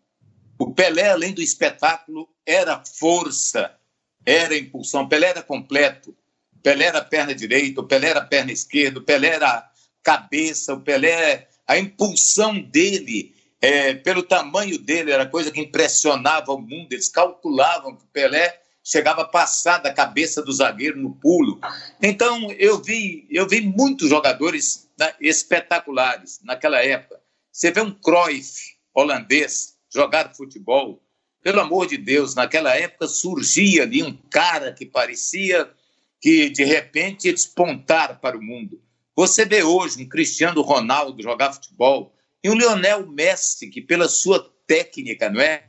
[0.59, 3.75] O Pelé, além do espetáculo, era força,
[4.25, 5.07] era impulsão.
[5.07, 6.15] Pelé era completo.
[6.61, 9.71] Pelé era perna direita, o Pelé era perna esquerda, o Pelé era
[10.03, 16.61] cabeça, o Pelé, a impulsão dele, é, pelo tamanho dele, era coisa que impressionava o
[16.61, 16.91] mundo.
[16.91, 21.59] Eles calculavam que o Pelé chegava a passar da cabeça do zagueiro no pulo.
[22.01, 27.19] Então, eu vi, eu vi muitos jogadores né, espetaculares naquela época.
[27.51, 31.01] Você vê um Cruyff holandês jogar futebol,
[31.43, 35.69] pelo amor de Deus, naquela época surgia ali um cara que parecia
[36.19, 38.81] que de repente ia despontar para o mundo.
[39.15, 44.51] Você vê hoje um Cristiano Ronaldo jogar futebol e um Lionel Messi que pela sua
[44.67, 45.63] técnica, não é?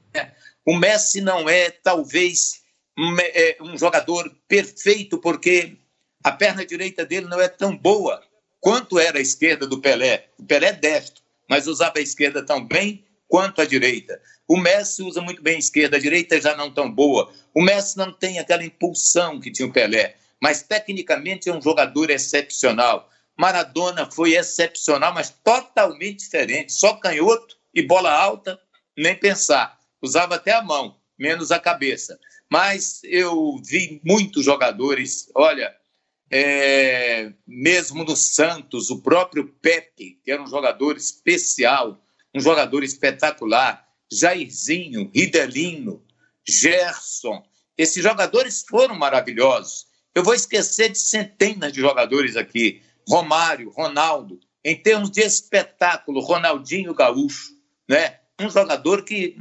[0.65, 2.62] O Messi não é talvez
[2.99, 5.77] é, um jogador perfeito, porque
[6.23, 8.23] a perna direita dele não é tão boa
[8.61, 10.29] quanto era a esquerda do Pelé.
[10.39, 14.21] O Pelé é destro, mas usava a esquerda tão bem quanto a direita.
[14.47, 17.33] O Messi usa muito bem a esquerda, a direita já não tão boa.
[17.55, 22.11] O Messi não tem aquela impulsão que tinha o Pelé, mas tecnicamente é um jogador
[22.11, 23.09] excepcional.
[23.37, 26.73] Maradona foi excepcional, mas totalmente diferente.
[26.73, 28.61] Só canhoto e bola alta,
[28.97, 29.79] nem pensar.
[30.03, 32.19] Usava até a mão, menos a cabeça
[32.53, 35.75] mas eu vi muitos jogadores, olha,
[36.31, 41.99] é, mesmo no Santos, o próprio Pepe, que era um jogador especial,
[42.35, 46.05] um jogador espetacular, Jairzinho, Ridelino,
[46.47, 47.43] Gerson,
[47.79, 49.87] esses jogadores foram maravilhosos.
[50.15, 56.93] Eu vou esquecer de centenas de jogadores aqui, Romário, Ronaldo, em termos de espetáculo, Ronaldinho
[56.93, 57.53] Gaúcho,
[57.89, 58.19] né?
[58.39, 59.37] um jogador que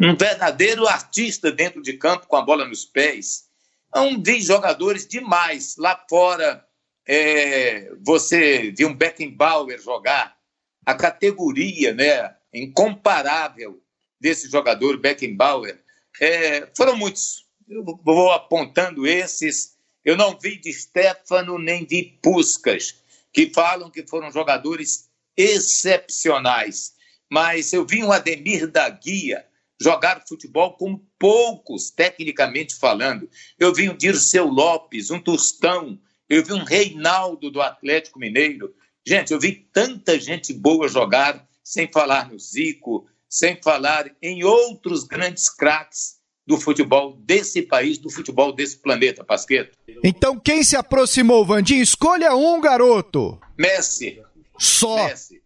[0.00, 3.46] um verdadeiro artista dentro de campo com a bola nos pés.
[3.94, 5.76] É um dos jogadores demais.
[5.76, 6.64] Lá fora,
[7.06, 10.36] é, você viu um Beckenbauer jogar,
[10.84, 13.82] a categoria né, incomparável
[14.20, 15.80] desse jogador, Beckenbauer.
[16.20, 17.46] É, foram muitos.
[17.68, 19.76] Eu vou apontando esses.
[20.04, 26.96] Eu não vi de Stefano nem de Puskas, que falam que foram jogadores excepcionais
[27.30, 29.44] mas eu vi um Ademir da Guia
[29.80, 33.28] jogar futebol como poucos, tecnicamente falando.
[33.58, 38.74] Eu vi um Dirceu Lopes, um Tostão, eu vi um Reinaldo do Atlético Mineiro.
[39.06, 45.04] Gente, eu vi tanta gente boa jogar, sem falar no Zico, sem falar em outros
[45.04, 49.76] grandes craques do futebol desse país, do futebol desse planeta, Pasqueto.
[50.02, 51.82] Então, quem se aproximou, Vandinho?
[51.82, 53.38] Escolha um, garoto.
[53.58, 54.22] Messi.
[54.58, 55.06] Só.
[55.06, 55.42] Messi.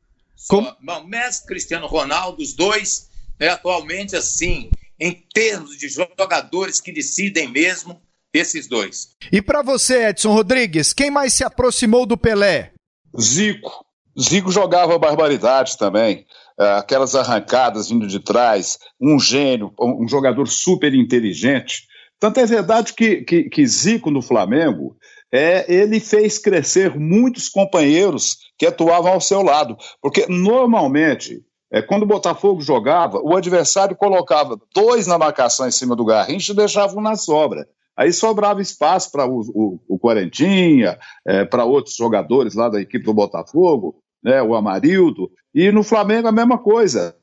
[0.48, 0.74] Como...
[0.80, 3.09] Bom, Messi, Cristiano Ronaldo, os dois,
[3.40, 8.00] né, atualmente, assim, em termos de jogadores que decidem mesmo,
[8.32, 9.08] esses dois.
[9.32, 12.72] E para você, Edson Rodrigues, quem mais se aproximou do Pelé?
[13.18, 13.84] Zico.
[14.20, 16.26] Zico jogava barbaridade também.
[16.58, 21.88] É, aquelas arrancadas vindo de trás, um gênio, um jogador super inteligente.
[22.20, 24.96] Tanto é verdade que, que, que Zico no Flamengo
[25.32, 29.76] é, ele fez crescer muitos companheiros que atuavam ao seu lado.
[30.02, 35.94] Porque normalmente, é, quando o Botafogo jogava, o adversário colocava dois na marcação em cima
[35.94, 37.66] do Garrincha e deixava um na sobra.
[37.96, 43.04] Aí sobrava espaço para o, o, o Quarentinha, é, para outros jogadores lá da equipe
[43.04, 45.30] do Botafogo, né, o Amarildo.
[45.54, 47.14] E no Flamengo a mesma coisa.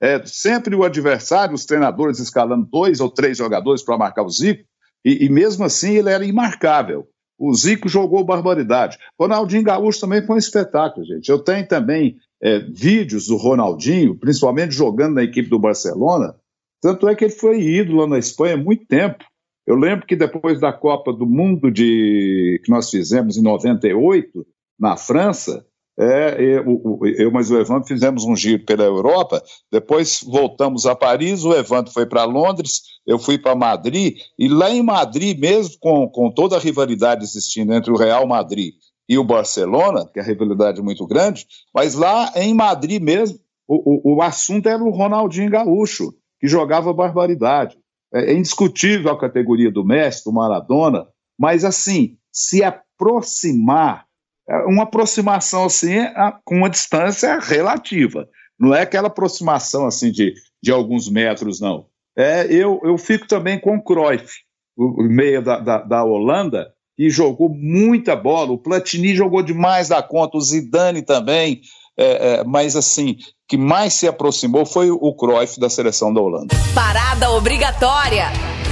[0.00, 4.64] É, sempre o adversário, os treinadores escalando dois ou três jogadores para marcar o Zico,
[5.04, 7.06] e, e mesmo assim ele era imarcável.
[7.38, 8.98] O Zico jogou barbaridade.
[9.18, 11.28] Ronaldinho Gaúcho também foi um espetáculo, gente.
[11.28, 16.34] Eu tenho também é, vídeos do Ronaldinho, principalmente jogando na equipe do Barcelona.
[16.82, 19.24] Tanto é que ele foi ídolo na Espanha há muito tempo.
[19.66, 24.46] Eu lembro que depois da Copa do Mundo de, que nós fizemos em 98,
[24.78, 25.64] na França,
[25.96, 29.40] É, eu, eu, mas o Evandro fizemos um giro pela Europa,
[29.70, 34.70] depois voltamos a Paris, o Evandro foi para Londres, eu fui para Madrid, e lá
[34.70, 38.74] em Madrid, mesmo com, com toda a rivalidade existindo entre o Real Madrid
[39.08, 44.12] e o Barcelona, que é a rivalidade muito grande, mas lá em Madrid mesmo, o,
[44.12, 47.78] o, o assunto era o Ronaldinho Gaúcho, que jogava barbaridade.
[48.12, 51.06] É, é indiscutível a categoria do Messi, do Maradona,
[51.38, 54.06] mas assim, se aproximar
[54.48, 55.96] é uma aproximação assim
[56.44, 58.28] com uma distância relativa.
[58.58, 61.86] Não é aquela aproximação assim de, de alguns metros, não.
[62.16, 64.32] É, eu, eu fico também com o Cruyff,
[64.76, 68.52] o, meio da, da, da, Holanda, que jogou muita bola.
[68.52, 71.60] O Platini jogou demais da conta, o Zidane também.
[71.96, 73.16] É, é, mas assim,
[73.48, 76.54] que mais se aproximou foi o Cruyff da seleção da Holanda.
[76.74, 78.26] Parada obrigatória.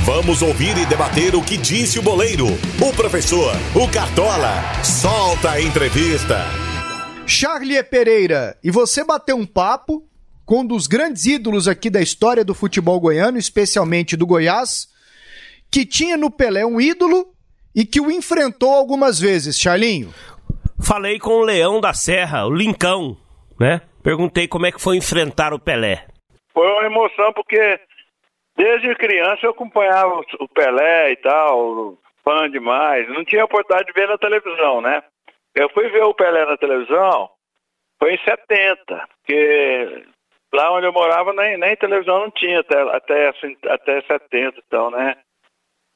[0.05, 4.63] Vamos ouvir e debater o que disse o boleiro, o professor, o Cartola.
[4.83, 6.45] Solta a entrevista.
[7.25, 10.03] Charlie Pereira, e você bateu um papo
[10.45, 14.89] com um dos grandes ídolos aqui da história do futebol goiano, especialmente do Goiás,
[15.71, 17.33] que tinha no Pelé um ídolo
[17.75, 20.13] e que o enfrentou algumas vezes, Charlinho.
[20.81, 23.17] Falei com o Leão da Serra, o Lincão,
[23.59, 23.81] né?
[24.03, 26.07] Perguntei como é que foi enfrentar o Pelé.
[26.53, 27.79] Foi uma emoção porque
[28.57, 33.09] Desde criança eu acompanhava o Pelé e tal, fã demais.
[33.09, 35.03] Não tinha oportunidade de ver na televisão, né?
[35.55, 37.31] Eu fui ver o Pelé na televisão,
[37.99, 40.05] foi em 70, porque
[40.53, 44.91] lá onde eu morava nem, nem televisão não tinha até, até, assim, até 70 então,
[44.91, 45.17] né?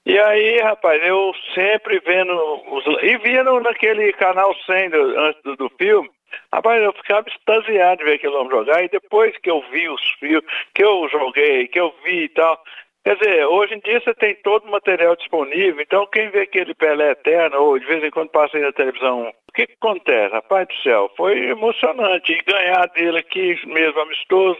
[0.07, 2.33] E aí, rapaz, eu sempre vendo
[2.71, 6.09] os, e no, naquele canal 100 do, antes do, do filme,
[6.53, 10.03] Rapaz, eu ficava extasiado de ver aquele homem jogar, e depois que eu vi os
[10.19, 10.43] fios,
[10.75, 12.63] que eu joguei, que eu vi e tal.
[13.05, 16.75] Quer dizer, hoje em dia você tem todo o material disponível, então quem vê aquele
[16.75, 20.35] Pelé eterno, ou de vez em quando passa aí na televisão, o que, que acontece?
[20.35, 22.33] Rapaz do céu, foi emocionante.
[22.33, 24.59] E ganhar dele aqui mesmo amistoso,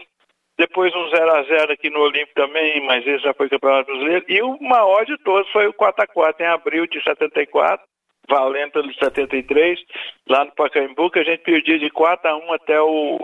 [0.57, 4.25] depois um 0x0 aqui no Olímpico também, mas esse já foi campeonato brasileiro.
[4.27, 7.85] E o maior de todos foi o 4x4 em abril de 74,
[8.27, 9.79] valendo pelo 73,
[10.27, 13.19] lá no Pacaembu, que a gente perdia de 4 a 1 até o.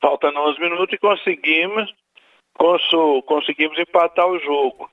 [0.00, 1.92] faltando 11 minutos e conseguimos,
[3.26, 4.88] conseguimos empatar o jogo.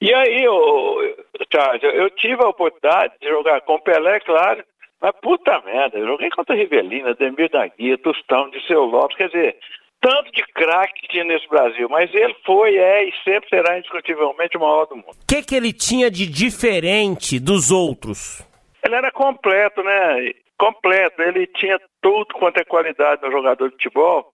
[0.00, 4.62] E aí, eu, Charles, eu tive a oportunidade de jogar com Pelé, claro,
[5.00, 9.28] mas puta merda, eu joguei contra Rivelina, Demir da Guia, Tostão, de Seu Lopes, quer
[9.28, 9.58] dizer,
[10.00, 14.56] tanto de craque que tinha nesse Brasil, mas ele foi, é e sempre será indiscutivelmente
[14.56, 15.10] o maior do mundo.
[15.10, 18.42] O que, que ele tinha de diferente dos outros?
[18.84, 20.32] Ele era completo, né?
[20.58, 21.20] Completo.
[21.20, 24.32] Ele tinha tudo quanto é qualidade no jogador de futebol.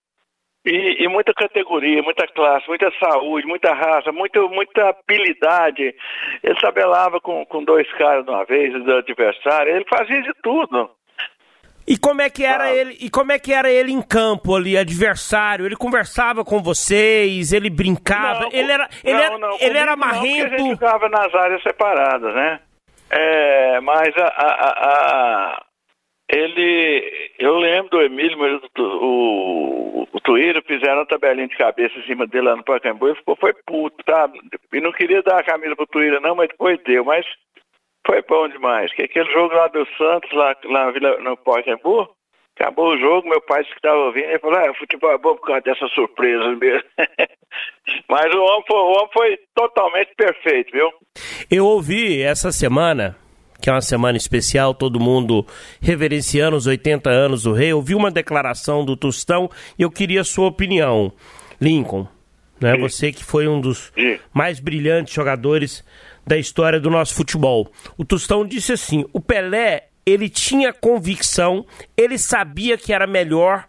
[0.64, 5.92] E, e, muita categoria, muita classe, muita saúde, muita raça, muita, muita habilidade.
[6.42, 10.88] Ele tabelava com, com dois caras de uma vez, do adversário, ele fazia de tudo.
[11.86, 12.74] E como é que era ah.
[12.74, 12.96] ele?
[13.00, 15.66] E como é que era ele em campo ali, adversário?
[15.66, 19.96] Ele conversava com vocês, ele brincava, não, ele era, ele não, era, não, ele era
[19.96, 20.50] marrento.
[20.50, 22.60] Não, a gente ficava nas áreas separadas, né?
[23.10, 25.62] É, mas a, a, a,
[26.32, 31.98] ele, eu lembro do Emílio, mas o, o, o Tuíra fizeram uma tabelinha de cabeça
[31.98, 34.30] em cima dele lá no Pacaembu e ficou, foi puto, tá?
[34.72, 37.26] E não queria dar a camisa pro Tuíra não, mas depois deu, mas
[38.06, 38.92] foi bom demais.
[38.94, 42.08] Que aquele jogo lá do Santos, lá, lá no Pacaembu,
[42.56, 45.46] acabou o jogo, meu pai que estava ouvindo, ele falou, ah, futebol é bom por
[45.46, 46.88] causa dessa surpresa mesmo.
[48.08, 50.90] Mas o homem, foi, o homem foi totalmente perfeito, viu?
[51.50, 53.16] Eu ouvi essa semana,
[53.60, 55.46] que é uma semana especial, todo mundo
[55.80, 60.24] reverenciando os 80 anos do rei, ouvi uma declaração do Tostão e eu queria a
[60.24, 61.12] sua opinião.
[61.60, 62.08] Lincoln,
[62.60, 62.76] né?
[62.76, 64.18] Você que foi um dos Sim.
[64.32, 65.84] mais brilhantes jogadores
[66.26, 67.70] da história do nosso futebol.
[67.96, 71.64] O Tostão disse assim: o Pelé ele tinha convicção,
[71.96, 73.66] ele sabia que era melhor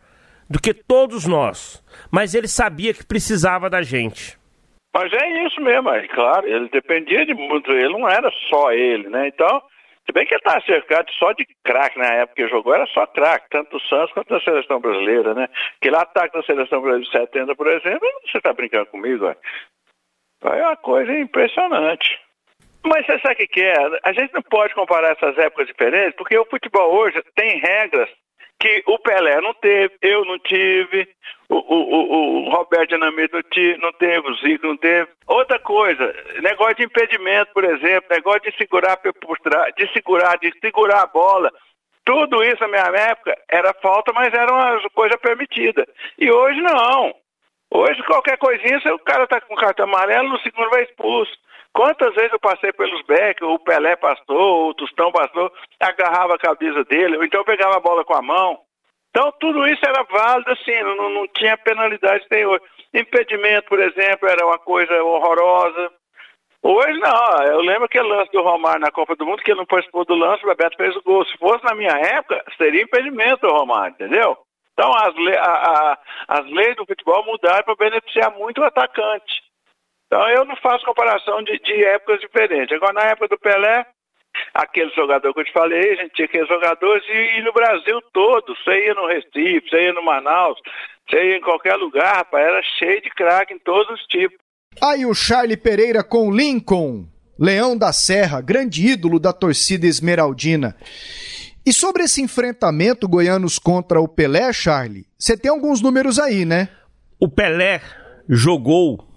[0.49, 4.37] do que todos nós, mas ele sabia que precisava da gente.
[4.95, 9.09] Mas é isso mesmo, é claro, ele dependia de muito, ele não era só ele,
[9.09, 9.27] né?
[9.27, 9.61] Então,
[10.05, 13.07] se bem que ele estava cercado só de craque na época que jogou, era só
[13.07, 15.47] craque, tanto o Santos quanto a seleção brasileira, né?
[15.77, 19.35] Aquele ataque da seleção brasileira de 70, por exemplo, você está brincando comigo, é?
[20.43, 22.19] É uma coisa impressionante.
[22.83, 23.75] Mas você sabe o que é?
[24.03, 28.09] A gente não pode comparar essas épocas diferentes, porque o futebol hoje tem regras
[28.59, 31.07] que o Pelé não teve, eu não tive,
[31.49, 35.09] o, o, o, Roberto Dinamite não, não teve, o Zico não teve.
[35.27, 40.51] Outra coisa, negócio de impedimento, por exemplo, negócio de segurar por trás, de segurar, de
[40.59, 41.51] segurar a bola.
[42.05, 45.87] Tudo isso na minha época era falta, mas era uma coisa permitida.
[46.17, 47.13] E hoje não.
[47.71, 51.31] Hoje qualquer coisinha, se o cara tá com cartão amarelo, no segundo vai expulso.
[51.73, 56.83] Quantas vezes eu passei pelos becks, o Pelé passou, o Tostão passou, agarrava a cabeça
[56.83, 58.59] dele, ou então pegava a bola com a mão.
[59.09, 62.63] Então, tudo isso era válido, assim, não, não tinha penalidade que tem hoje.
[62.93, 65.91] Impedimento, por exemplo, era uma coisa horrorosa.
[66.61, 69.65] Hoje não, eu lembro aquele lance do Romário na Copa do Mundo, que ele não
[69.65, 71.25] participou do lance, o Bebeto fez o gol.
[71.25, 74.37] Se fosse na minha época, seria impedimento o Romário, entendeu?
[74.73, 75.97] Então as, le a, a,
[76.29, 79.42] as leis do futebol mudaram para beneficiar muito o atacante.
[80.13, 82.71] Então eu não faço comparação de, de épocas diferentes.
[82.77, 83.83] Agora na época do Pelé,
[84.53, 87.99] aquele jogador que eu te falei, a gente tinha aqueles jogadores e, e, no Brasil
[88.13, 90.59] todo, você ia no Recife, você ia no Manaus,
[91.09, 94.37] você ia em qualquer lugar, rapaz, era cheio de craque em todos os tipos.
[94.83, 97.07] Aí o Charlie Pereira com Lincoln,
[97.39, 100.75] Leão da Serra, grande ídolo da torcida esmeraldina.
[101.65, 106.69] E sobre esse enfrentamento goianos contra o Pelé, Charlie, você tem alguns números aí, né?
[107.19, 107.81] O Pelé
[108.29, 109.11] jogou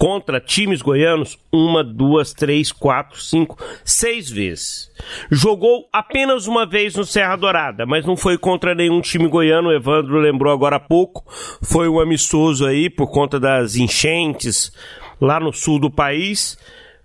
[0.00, 4.90] contra times goianos uma, duas, três, quatro, cinco, seis vezes.
[5.30, 9.68] Jogou apenas uma vez no Serra Dourada, mas não foi contra nenhum time goiano.
[9.68, 11.22] O Evandro lembrou agora há pouco.
[11.62, 14.72] Foi um amistoso aí por conta das enchentes
[15.20, 16.56] lá no sul do país.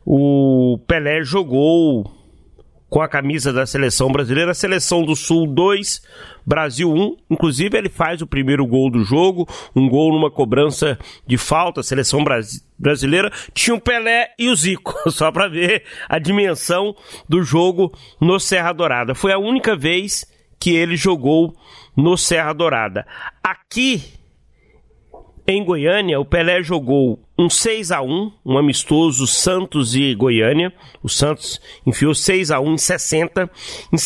[0.05, 2.09] O Pelé jogou
[2.95, 6.01] com a camisa da seleção brasileira, seleção do Sul 2,
[6.45, 7.17] Brasil 1.
[7.29, 12.23] Inclusive, ele faz o primeiro gol do jogo, um gol numa cobrança de falta, seleção
[12.79, 13.29] brasileira.
[13.53, 16.95] Tinha o Pelé e o Zico, só para ver a dimensão
[17.27, 17.91] do jogo
[18.21, 19.13] no Serra Dourada.
[19.13, 20.25] Foi a única vez
[20.57, 21.53] que ele jogou
[21.97, 23.05] no Serra Dourada.
[23.43, 24.01] Aqui
[25.47, 30.73] em Goiânia, o Pelé jogou um 6 a 1 um amistoso Santos e Goiânia.
[31.03, 33.51] O Santos enfiou 6 a 1 em 60.
[33.93, 33.97] Em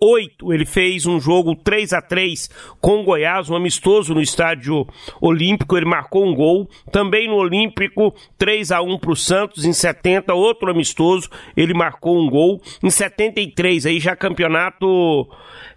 [0.00, 4.86] 68, ele fez um jogo 3 a 3 com o Goiás, um amistoso no estádio
[5.20, 5.76] Olímpico.
[5.76, 6.68] Ele marcou um gol.
[6.92, 9.64] Também no Olímpico, 3 a 1 para o Santos.
[9.64, 12.60] Em 70, outro amistoso, ele marcou um gol.
[12.82, 15.28] Em 73, aí já campeonato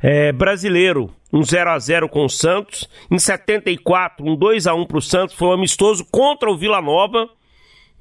[0.01, 2.89] é, brasileiro um 0 a 0 com o Santos.
[3.09, 6.81] Em 74, um 2 a 1 para o Santos, foi um amistoso contra o Vila
[6.81, 7.29] Nova,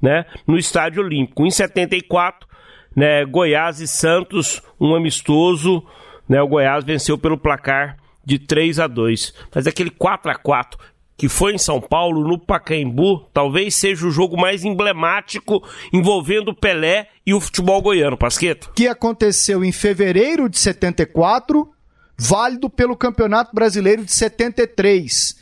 [0.01, 1.45] né, no Estádio Olímpico.
[1.45, 2.47] Em 74,
[2.95, 5.85] né, Goiás e Santos, um amistoso,
[6.29, 9.33] né, o Goiás venceu pelo placar de 3 a 2.
[9.53, 10.79] Mas aquele 4 a 4
[11.17, 15.61] que foi em São Paulo, no Pacaembu, talvez seja o jogo mais emblemático
[15.91, 18.71] envolvendo Pelé e o futebol goiano, Pasqueto.
[18.73, 21.69] Que aconteceu em fevereiro de 74
[22.17, 25.35] válido pelo Campeonato Brasileiro de 73.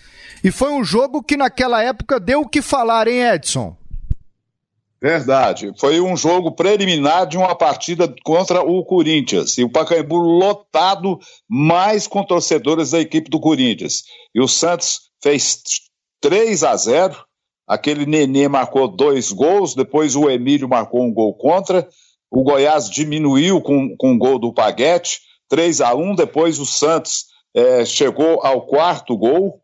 [0.44, 3.78] E foi um jogo que naquela época deu o que falar, hein, Edson?
[5.02, 5.72] Verdade.
[5.80, 9.58] Foi um jogo preliminar de uma partida contra o Corinthians.
[9.58, 14.04] E o Pacaembu lotado, mais com torcedores da equipe do Corinthians.
[14.34, 15.62] E o Santos fez
[16.22, 17.16] 3 a 0.
[17.68, 21.88] Aquele Nenê marcou dois gols, depois o Emílio marcou um gol contra.
[22.32, 25.20] O Goiás diminuiu com, com o gol do Paguete.
[25.50, 27.26] 3 a 1 depois o Santos
[27.56, 29.62] é, chegou ao quarto gol,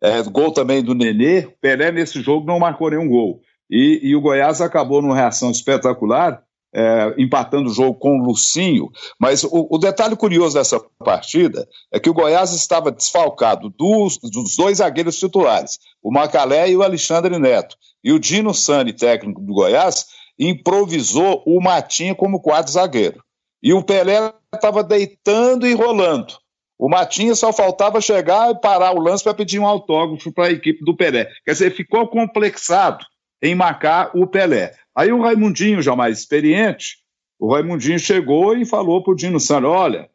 [0.00, 1.42] é, gol também do Nenê.
[1.60, 3.40] Pelé nesse jogo não marcou nenhum gol.
[3.70, 6.42] E, e o Goiás acabou numa reação espetacular,
[6.74, 8.90] é, empatando o jogo com o Lucinho.
[9.18, 14.56] Mas o, o, detalhe curioso dessa partida é que o Goiás estava desfalcado dos, dos
[14.56, 17.76] dois zagueiros titulares, o Macalé e o Alexandre Neto.
[18.02, 20.06] E o Dino Sani, técnico do Goiás,
[20.38, 23.22] improvisou o Matinha como quarto zagueiro.
[23.62, 26.34] E o Pelé estava deitando e rolando.
[26.78, 30.52] O Matinha só faltava chegar e parar o lance para pedir um autógrafo para a
[30.52, 31.28] equipe do Pelé.
[31.44, 33.04] Quer dizer, ficou complexado
[33.42, 34.72] em marcar o Pelé.
[34.94, 36.98] Aí o Raimundinho, já mais experiente,
[37.38, 40.08] o Raimundinho chegou e falou para o Dino Sano: olha,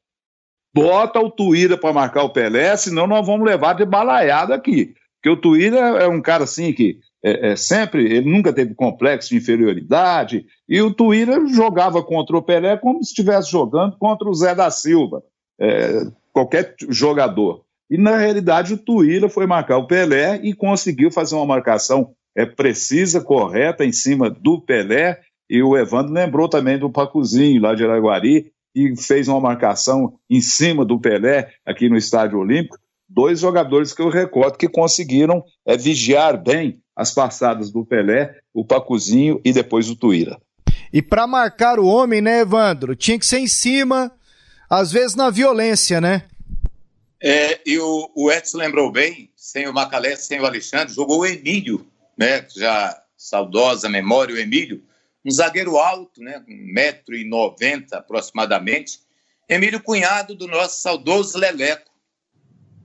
[0.74, 4.94] bota o Tuíra para marcar o Pelé, senão nós vamos levar de balaiada aqui.
[5.16, 9.30] Porque o Tuíra é um cara assim que é, é, sempre, ele nunca teve complexo
[9.30, 14.34] de inferioridade, e o Tuíra jogava contra o Pelé como se estivesse jogando contra o
[14.34, 15.24] Zé da Silva,
[15.58, 16.02] é,
[16.34, 17.64] qualquer jogador.
[17.90, 22.46] E na realidade o Tuíra foi marcar o Pelé e conseguiu fazer uma marcação é,
[22.46, 25.20] precisa, correta, em cima do Pelé,
[25.50, 30.42] e o Evandro lembrou também do Pacuzinho, lá de Araguari, e fez uma marcação em
[30.42, 32.78] cima do Pelé, aqui no Estádio Olímpico,
[33.08, 38.66] dois jogadores que eu recordo que conseguiram é, vigiar bem as passadas do Pelé, o
[38.66, 40.40] Pacuzinho e depois o Tuíra.
[40.92, 42.96] E para marcar o homem, né, Evandro?
[42.96, 44.12] Tinha que ser em cima,
[44.70, 46.24] às vezes na violência, né?
[47.22, 51.26] É, e o, o Edson lembrou bem, sem o Macalé, sem o Alexandre, jogou o
[51.26, 51.86] Emílio,
[52.18, 52.46] né?
[52.56, 54.84] Já saudosa memória, o Emílio,
[55.26, 56.44] um zagueiro alto, né?
[56.48, 59.00] 1,90m aproximadamente.
[59.48, 61.92] Emílio, cunhado do nosso saudoso Leleco.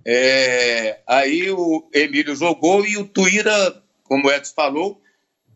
[0.04, 5.02] É, aí o Emílio jogou e o Tuíra como o Edson falou,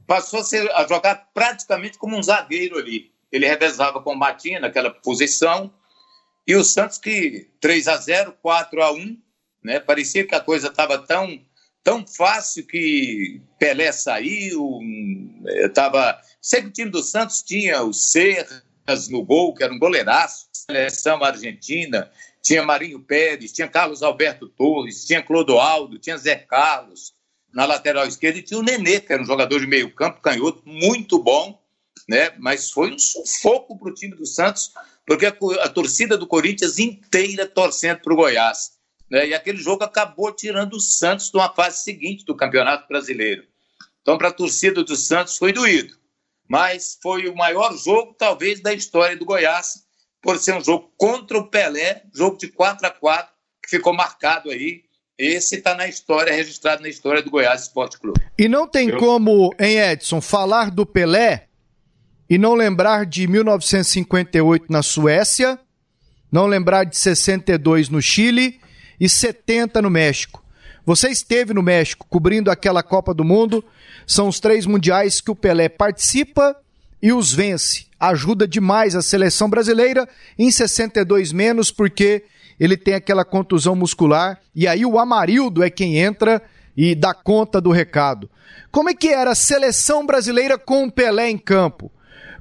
[0.07, 3.11] passou a, ser, a jogar praticamente como um zagueiro ali.
[3.33, 5.73] Ele revezava com o Matinha naquela posição
[6.47, 9.19] E o Santos que 3 a 0 4 a 1
[9.65, 9.81] né?
[9.81, 11.41] Parecia que a coisa estava tão,
[11.83, 14.81] tão fácil que Pelé saiu,
[15.65, 16.19] estava...
[16.41, 20.47] Sei que o time do Santos tinha o Serras no gol, que era um goleiraço,
[20.53, 22.11] seleção argentina,
[22.43, 27.15] tinha Marinho Pérez, tinha Carlos Alberto Torres, tinha Clodoaldo, tinha Zé Carlos
[27.53, 30.63] na lateral esquerda e tinha o Nenê, que era um jogador de meio campo, canhoto,
[30.65, 31.61] muito bom,
[32.09, 32.33] né?
[32.39, 34.73] mas foi um sufoco para o time do Santos,
[35.07, 38.73] porque a, torcida do Corinthians inteira torcendo para o Goiás.
[39.13, 39.29] Né?
[39.29, 43.45] E aquele jogo acabou tirando o Santos de uma fase seguinte do Campeonato Brasileiro.
[44.01, 45.95] Então, para a torcida do Santos foi doído,
[46.49, 49.85] mas foi o maior jogo, talvez, da história do Goiás,
[50.23, 53.31] por ser um jogo contra o Pelé, jogo de 4 a 4
[53.63, 54.83] que ficou marcado aí.
[55.19, 58.19] Esse está na história, registrado na história do Goiás Esporte Clube.
[58.39, 58.97] E não tem Eu...
[58.97, 61.49] como, em Edson, falar do Pelé
[62.31, 65.61] e não lembrar de 1958 na Suécia,
[66.31, 68.62] não lembrar de 62 no Chile
[69.03, 70.45] e 70 no México.
[70.87, 73.65] Você esteve no México cobrindo aquela Copa do Mundo.
[74.07, 76.57] São os três mundiais que o Pelé participa
[77.03, 77.87] e os vence.
[77.99, 82.23] Ajuda demais a seleção brasileira em 62 menos porque
[82.61, 86.41] ele tem aquela contusão muscular e aí o Amarildo é quem entra
[86.77, 88.31] e dá conta do recado.
[88.71, 91.91] Como é que era a seleção brasileira com o Pelé em campo?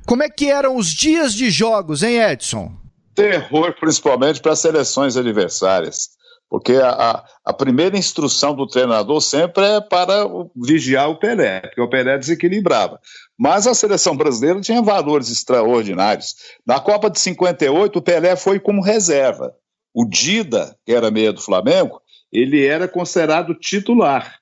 [0.05, 2.71] Como é que eram os dias de jogos, hein, Edson?
[3.15, 6.20] Terror, principalmente para seleções adversárias.
[6.51, 11.89] Porque a, a, primeira instrução do treinador sempre é para vigiar o Pelé, porque o
[11.89, 12.99] Pelé desequilibrava.
[13.39, 16.35] Mas a seleção brasileira tinha valores extraordinários.
[16.67, 19.55] Na Copa de 58, o Pelé foi como reserva.
[19.93, 24.35] O Dida, que era meia do Flamengo, ele era considerado titular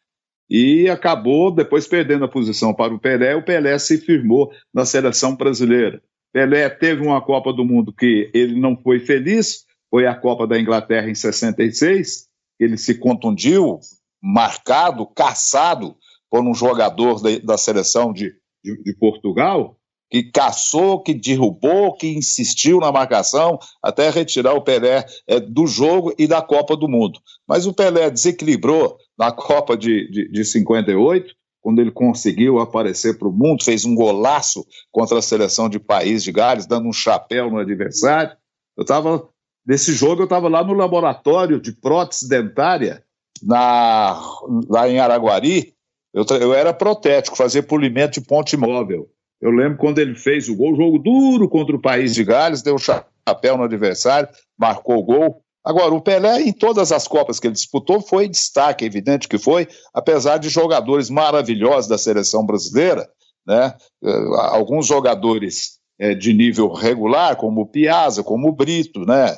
[0.49, 3.35] e acabou depois perdendo a posição para o Pelé.
[3.35, 6.01] O Pelé se firmou na seleção brasileira.
[6.33, 10.59] Pelé teve uma Copa do Mundo que ele não foi feliz, foi a Copa da
[10.59, 12.27] Inglaterra em 66.
[12.59, 13.79] Ele se contundiu,
[14.21, 15.95] marcado, caçado
[16.29, 18.33] por um jogador da, da seleção de,
[18.63, 19.77] de, de Portugal,
[20.09, 26.13] que caçou, que derrubou, que insistiu na marcação até retirar o Pelé é, do jogo
[26.17, 27.19] e da Copa do Mundo.
[27.47, 33.27] Mas o Pelé desequilibrou na Copa de, de, de 58, quando ele conseguiu aparecer para
[33.27, 37.51] o mundo, fez um golaço contra a seleção de País de Gales, dando um chapéu
[37.51, 38.35] no adversário.
[38.77, 39.29] Eu estava
[39.69, 43.03] nesse jogo, eu estava lá no laboratório de prótese dentária
[43.43, 44.19] na,
[44.67, 45.75] lá em Araguari.
[46.11, 49.07] Eu, eu era protético, fazia polimento de ponte móvel.
[49.39, 52.73] Eu lembro quando ele fez o gol, jogo duro contra o país de Gales, deu
[52.73, 55.41] um chapéu no adversário, marcou o gol.
[55.63, 59.67] Agora, o Pelé, em todas as Copas que ele disputou, foi destaque, evidente que foi,
[59.93, 63.07] apesar de jogadores maravilhosos da seleção brasileira,
[63.45, 63.75] né?
[64.03, 69.37] Eh, alguns jogadores é, de nível regular, como o Piazza, como o Brito, né?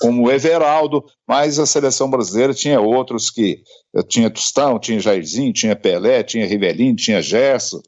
[0.00, 3.62] Como Everaldo, mas a seleção brasileira tinha outros que
[3.96, 7.80] eh, tinha Tostão, tinha Jairzinho, tinha Pelé, tinha Rivelino, tinha Gerson,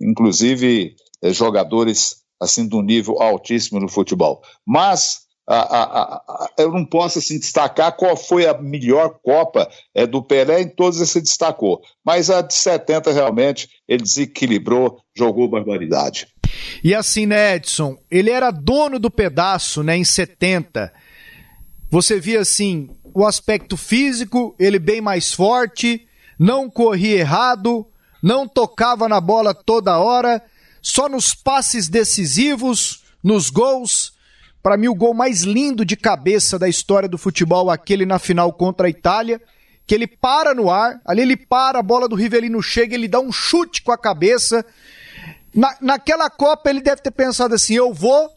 [0.00, 4.40] inclusive é, jogadores assim um nível altíssimo no futebol.
[4.66, 10.06] Mas a, a, a, eu não posso assim, destacar qual foi a melhor Copa é,
[10.06, 11.80] do Pelé, em todos ele se destacou.
[12.04, 16.28] Mas a de 70 realmente ele desequilibrou, jogou barbaridade.
[16.82, 17.96] E assim, né, Edson?
[18.10, 20.92] Ele era dono do pedaço, né, em 70.
[21.90, 26.06] Você via assim o aspecto físico, ele bem mais forte,
[26.38, 27.84] não corria errado,
[28.22, 30.40] não tocava na bola toda hora,
[30.80, 34.12] só nos passes decisivos, nos gols.
[34.62, 38.52] Para mim, o gol mais lindo de cabeça da história do futebol, aquele na final
[38.52, 39.40] contra a Itália,
[39.84, 43.18] que ele para no ar, ali ele para, a bola do Rivelino chega, ele dá
[43.18, 44.64] um chute com a cabeça.
[45.52, 48.30] Na, naquela Copa ele deve ter pensado assim: eu vou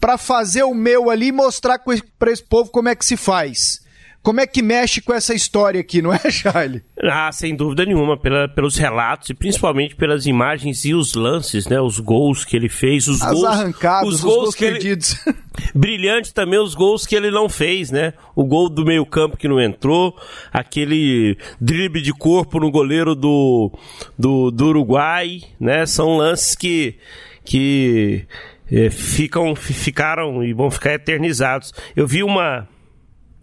[0.00, 1.78] para fazer o meu ali e mostrar
[2.18, 3.80] para esse povo como é que se faz.
[4.22, 6.82] Como é que mexe com essa história aqui, não é, Charlie?
[7.02, 11.80] Ah, sem dúvida nenhuma, pela, pelos relatos e principalmente pelas imagens e os lances, né?
[11.80, 13.44] Os gols que ele fez, os As gols.
[13.46, 15.26] arrancadas, os gols, os gols que perdidos.
[15.26, 15.36] Ele...
[15.74, 18.12] Brilhante também os gols que ele não fez, né?
[18.36, 20.14] O gol do meio-campo que não entrou,
[20.52, 23.72] aquele drible de corpo no goleiro do,
[24.18, 25.86] do, do Uruguai, né?
[25.86, 26.98] São lances que.
[27.42, 28.26] que
[28.70, 31.72] é, ficam, ficaram e vão ficar eternizados.
[31.96, 32.68] Eu vi uma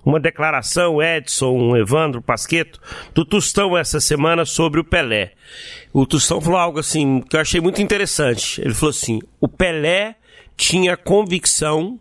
[0.08, 2.80] uma declaração, Edson, Evandro, Pasqueto,
[3.14, 5.34] do Tustão essa semana sobre o Pelé.
[5.92, 8.62] O Tustão falou algo assim que eu achei muito interessante.
[8.62, 10.16] Ele falou assim: o Pelé
[10.56, 12.00] tinha convicção,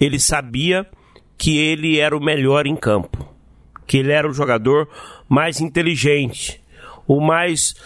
[0.00, 0.84] ele sabia
[1.38, 3.32] que ele era o melhor em campo,
[3.86, 4.88] que ele era o jogador
[5.28, 6.60] mais inteligente,
[7.06, 7.76] o mais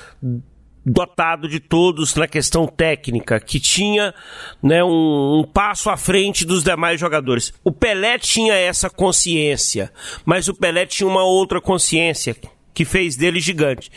[0.89, 4.15] dotado de todos na questão técnica, que tinha
[4.63, 7.53] né, um, um, passo à frente dos demais jogadores.
[7.63, 9.93] O Pelé tinha essa consciência,
[10.25, 12.35] mas o Pelé tinha uma outra consciência
[12.73, 13.91] que fez dele gigante,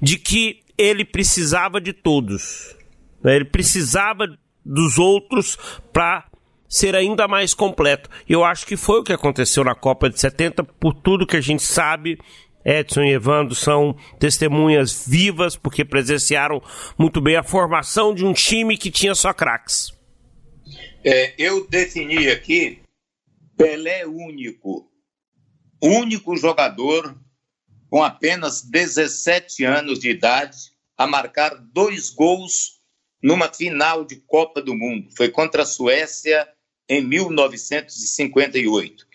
[0.00, 2.76] de que ele precisava de todos.
[3.22, 4.26] Né, ele precisava
[4.64, 5.58] dos outros
[5.92, 6.26] para
[6.68, 8.10] ser ainda mais completo.
[8.28, 11.40] Eu acho que foi o que aconteceu na Copa de 70, por tudo que a
[11.40, 12.18] gente sabe.
[12.68, 16.62] Edson e Evandro são testemunhas vivas, porque presenciaram
[16.98, 19.90] muito bem a formação de um time que tinha só craques.
[21.02, 22.82] É, eu defini aqui
[23.56, 24.86] Pelé único.
[25.82, 27.18] Único jogador
[27.88, 30.58] com apenas 17 anos de idade
[30.96, 32.82] a marcar dois gols
[33.22, 35.08] numa final de Copa do Mundo.
[35.16, 36.46] Foi contra a Suécia
[36.86, 39.06] em 1958.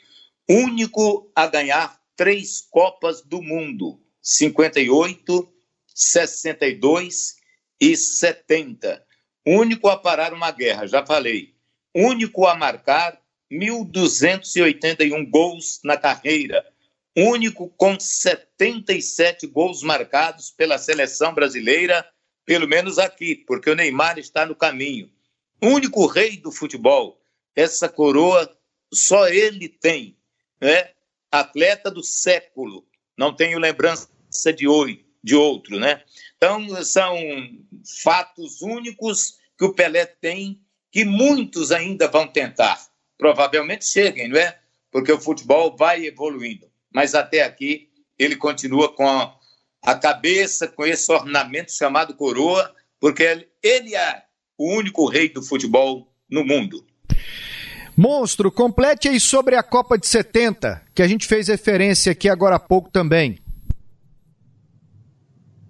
[0.49, 5.51] Único a ganhar três Copas do Mundo: 58,
[5.87, 7.35] 62
[7.79, 9.05] e 70.
[9.45, 11.53] Único a parar uma guerra, já falei.
[11.93, 16.65] Único a marcar 1.281 gols na carreira.
[17.15, 22.03] Único com 77 gols marcados pela seleção brasileira,
[22.45, 25.11] pelo menos aqui, porque o Neymar está no caminho.
[25.61, 27.21] Único rei do futebol,
[27.55, 28.49] essa coroa
[28.91, 30.17] só ele tem,
[30.59, 30.89] né?
[31.33, 32.85] Atleta do século,
[33.17, 34.07] não tenho lembrança
[34.55, 36.03] de, oi, de outro, né?
[36.37, 37.17] Então, são
[38.03, 40.61] fatos únicos que o Pelé tem,
[40.91, 42.79] que muitos ainda vão tentar.
[43.17, 44.59] Provavelmente cheguem, não é?
[44.91, 46.69] Porque o futebol vai evoluindo.
[46.93, 49.07] Mas até aqui, ele continua com
[49.81, 54.23] a cabeça, com esse ornamento chamado coroa, porque ele é
[54.55, 56.85] o único rei do futebol no mundo.
[57.95, 62.55] Monstro, complete aí sobre a Copa de 70, que a gente fez referência aqui agora
[62.55, 63.37] há pouco também.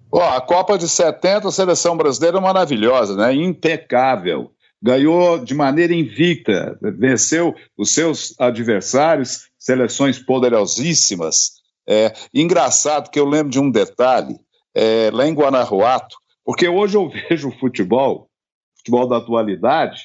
[0.09, 3.33] Oh, a Copa de 70, a seleção brasileira é maravilhosa, né?
[3.33, 4.51] Impecável.
[4.81, 11.53] Ganhou de maneira invicta, venceu os seus adversários, seleções poderosíssimas.
[11.87, 14.39] É, engraçado que eu lembro de um detalhe,
[14.73, 16.15] é, lá em Guanajuato,
[16.45, 18.29] porque hoje eu vejo o futebol,
[18.77, 20.03] futebol da atualidade,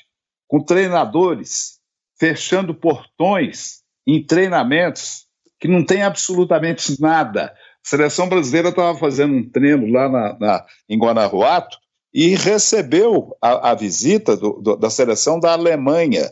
[0.48, 1.77] com treinadores
[2.18, 5.26] fechando portões em treinamentos
[5.60, 7.46] que não tem absolutamente nada.
[7.84, 11.78] A seleção brasileira estava fazendo um treino lá na, na, em Guanajuato
[12.12, 16.30] e recebeu a, a visita do, do, da seleção da Alemanha.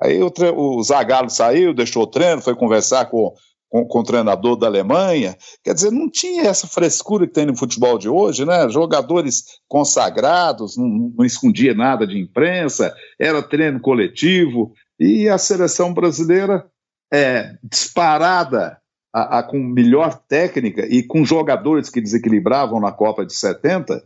[0.00, 3.34] Aí o, o Zagallo saiu, deixou o treino, foi conversar com,
[3.68, 5.36] com, com, o treinador da Alemanha.
[5.62, 8.68] Quer dizer, não tinha essa frescura que tem no futebol de hoje, né?
[8.68, 14.72] Jogadores consagrados, não, não escondia nada de imprensa, era treino coletivo.
[14.98, 16.66] E a seleção brasileira
[17.12, 18.78] é disparada
[19.14, 24.02] a, a, com melhor técnica e com jogadores que desequilibravam na Copa de 70,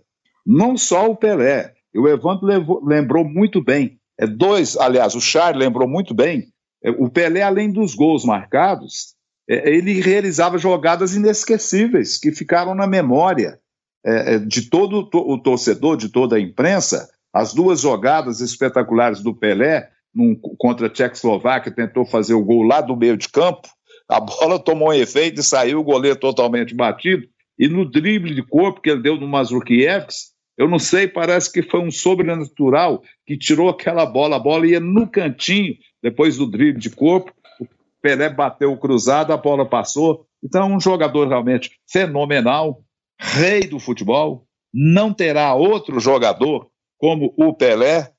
[0.46, 1.74] não só o Pelé.
[1.94, 3.98] O Evandro levou, lembrou muito bem.
[4.18, 6.48] É dois, aliás, o Charles lembrou muito bem.
[6.82, 9.14] É, o Pelé, além dos gols marcados,
[9.48, 13.58] é, ele realizava jogadas inesquecíveis que ficaram na memória
[14.04, 17.08] é, é de todo o torcedor, de toda a imprensa.
[17.32, 22.80] As duas jogadas espetaculares do Pelé num, contra a Tchecoslováquia, tentou fazer o gol lá
[22.80, 23.68] do meio de campo,
[24.08, 27.26] a bola tomou um efeito e saiu o goleiro totalmente batido,
[27.58, 31.62] e no drible de corpo que ele deu no Mazurkiewicz, eu não sei, parece que
[31.62, 36.80] foi um sobrenatural que tirou aquela bola, a bola ia no cantinho, depois do drible
[36.80, 37.66] de corpo, o
[38.02, 42.82] Pelé bateu o cruzado, a bola passou, então é um jogador realmente fenomenal,
[43.18, 48.11] rei do futebol, não terá outro jogador como o Pelé,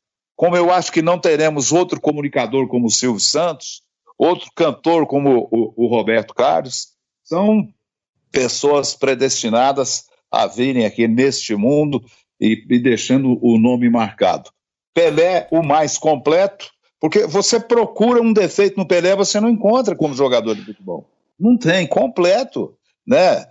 [0.43, 3.81] como eu acho que não teremos outro comunicador como o Silvio Santos,
[4.17, 6.89] outro cantor como o, o Roberto Carlos,
[7.23, 7.65] são
[8.29, 12.03] pessoas predestinadas a virem aqui neste mundo
[12.41, 14.51] e, e deixando o nome marcado.
[14.93, 16.69] Pelé, o mais completo,
[16.99, 21.09] porque você procura um defeito no Pelé, você não encontra como jogador de futebol.
[21.39, 22.75] Não tem, completo.
[23.07, 23.45] Né?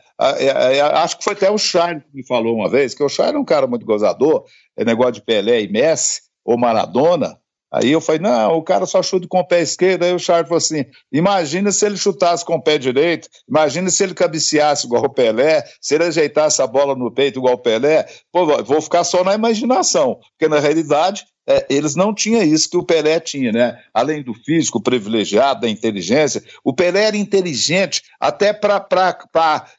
[0.93, 3.39] Acho que foi até o Charles que me falou uma vez, que o Charles é
[3.39, 4.45] um cara muito gozador,
[4.77, 7.39] é negócio de Pelé e Messi, ou Maradona,
[7.73, 10.49] aí eu falei, não, o cara só chuta com o pé esquerdo, aí o Charles
[10.49, 15.05] falou assim, imagina se ele chutasse com o pé direito, imagina se ele cabeceasse igual
[15.05, 19.05] o Pelé, se ele ajeitasse a bola no peito igual o Pelé, pô, vou ficar
[19.05, 23.51] só na imaginação, porque na realidade é, eles não tinham isso que o Pelé tinha,
[23.51, 23.77] né?
[23.93, 28.87] Além do físico privilegiado, da inteligência, o Pelé era inteligente até para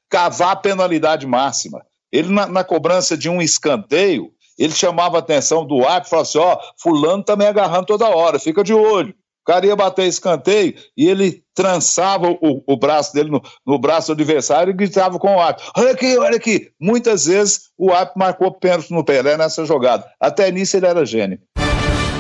[0.10, 1.82] cavar a penalidade máxima.
[2.12, 6.28] Ele, na, na, cobrança de um escanteio, ele chamava a atenção do árbitro e falava
[6.28, 9.14] assim: ó, fulano tá me agarrando toda hora, fica de olho.
[9.44, 14.08] O cara ia bater escanteio e ele trançava o, o braço dele no, no, braço
[14.08, 16.72] do adversário e gritava com o árbitro: Olha aqui, olha aqui.
[16.80, 20.06] Muitas vezes o árbitro marcou pênalti no Pelé nessa jogada.
[20.18, 21.40] Até nisso ele era gênio.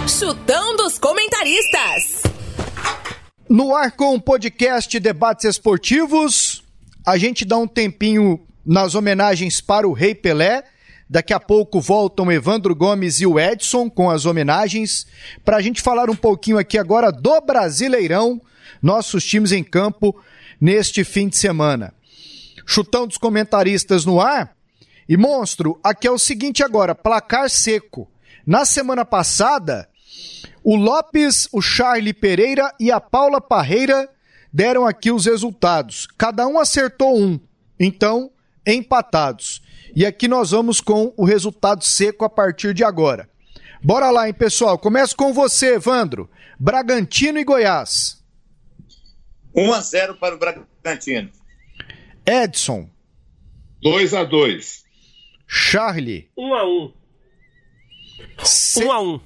[0.05, 2.23] Chutão dos comentaristas.
[3.49, 6.61] No ar com o podcast Debates Esportivos,
[7.07, 10.63] a gente dá um tempinho nas homenagens para o Rei Pelé
[11.13, 15.05] Daqui a pouco voltam Evandro Gomes e o Edson com as homenagens,
[15.45, 18.41] para a gente falar um pouquinho aqui agora do Brasileirão,
[18.81, 20.19] nossos times em campo
[20.59, 21.93] neste fim de semana.
[22.65, 24.57] Chutão dos comentaristas no ar.
[25.07, 28.09] E monstro, aqui é o seguinte agora, placar seco.
[28.43, 29.87] Na semana passada,
[30.63, 34.09] o Lopes, o Charlie Pereira e a Paula Parreira
[34.51, 36.07] deram aqui os resultados.
[36.17, 37.39] Cada um acertou um.
[37.79, 38.31] Então,
[38.65, 39.61] empatados.
[39.95, 43.29] E aqui nós vamos com o resultado seco a partir de agora.
[43.83, 44.77] Bora lá, hein, pessoal?
[44.77, 46.29] Começo com você, Evandro.
[46.59, 48.23] Bragantino e Goiás.
[49.55, 51.29] 1 a 0 para o Bragantino.
[52.25, 52.89] Edson.
[53.83, 54.83] 2 a 2.
[55.45, 56.31] Charlie.
[56.37, 56.93] 1 a 1.
[58.43, 58.83] Ce...
[58.83, 59.21] 1 a 1.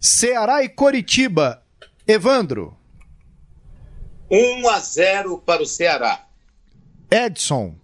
[0.00, 1.62] Ceará e Coritiba.
[2.06, 2.78] Evandro.
[4.30, 6.26] 1 a 0 para o Ceará.
[7.10, 7.76] Edson.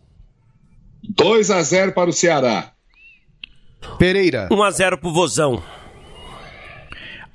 [1.03, 2.72] 2 a 0 para o Ceará.
[3.98, 4.48] Pereira.
[4.50, 5.62] 1 a 0 para o Vozão.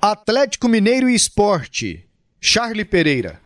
[0.01, 2.07] Atlético Mineiro e Esporte.
[2.39, 3.41] Charlie Pereira.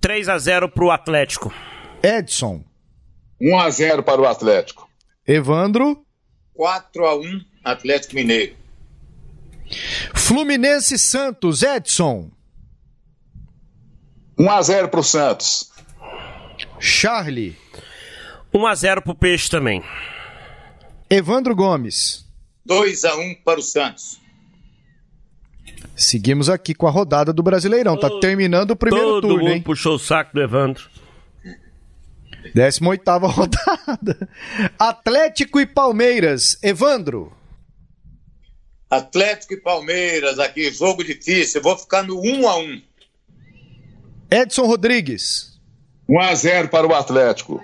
[0.00, 1.52] 3 a 0 para o Atlético.
[2.02, 2.64] Edson.
[3.40, 4.88] 1 a 0 para o Atlético.
[5.26, 6.04] Evandro.
[6.54, 8.56] 4 a 1 Atlético Mineiro.
[10.14, 11.62] Fluminense Santos.
[11.62, 12.30] Edson.
[14.38, 15.70] 1 a 0 para o Santos.
[16.78, 17.56] Charlie.
[18.52, 19.82] 1 a 0 pro Peixe também.
[21.10, 22.24] Evandro Gomes.
[22.64, 24.20] 2 a 1 para o Santos.
[25.94, 27.98] Seguimos aqui com a rodada do Brasileirão.
[27.98, 29.62] Tá terminando o primeiro Todo turno, mundo hein?
[29.62, 30.90] puxou o saco do Evandro.
[32.54, 34.28] 18 rodada.
[34.78, 36.58] Atlético e Palmeiras.
[36.62, 37.32] Evandro.
[38.88, 41.58] Atlético e Palmeiras aqui, jogo difícil.
[41.60, 42.82] Eu vou ficar no 1 a 1.
[44.30, 45.58] Edson Rodrigues.
[46.08, 47.60] 1 a 0 para o Atlético.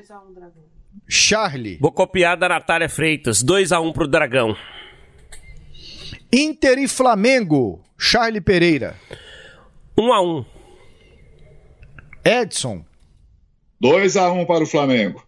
[1.12, 1.76] Charlie.
[1.78, 3.42] Vou copiar da Natália Freitas.
[3.42, 4.56] 2 a 1 pro Dragão.
[6.32, 7.84] Inter e Flamengo.
[7.98, 8.96] Charlie Pereira.
[9.98, 10.44] 1 a 1.
[12.24, 12.82] Edson.
[13.78, 15.22] 2 a 1 para o Flamengo.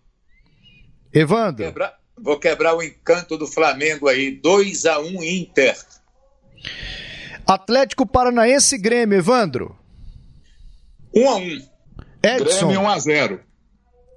[1.12, 1.66] Evandro.
[1.66, 1.94] Quebra...
[2.16, 4.30] Vou quebrar o encanto do Flamengo aí.
[4.30, 5.76] 2 a 1 Inter.
[7.46, 9.76] Atlético Paranaense e Grêmio, Evandro.
[11.14, 11.68] 1 a 1.
[12.22, 12.68] Edson.
[12.68, 13.53] Grêmio 1 a 0.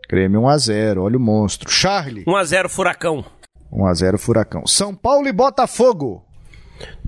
[0.10, 1.70] Grêmio 1x0, olha o monstro.
[1.70, 2.24] Charlie.
[2.26, 3.26] 1x0 Furacão.
[3.72, 4.66] 1x0 Furacão.
[4.66, 6.26] São Paulo e Botafogo.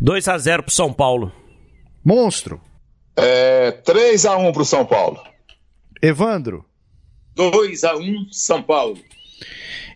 [0.02, 1.32] 2x0 pro São Paulo.
[2.04, 2.60] Monstro.
[3.16, 5.22] É, 3x1 pro São Paulo.
[6.02, 6.66] Evandro.
[7.38, 8.98] 2x1 São Paulo.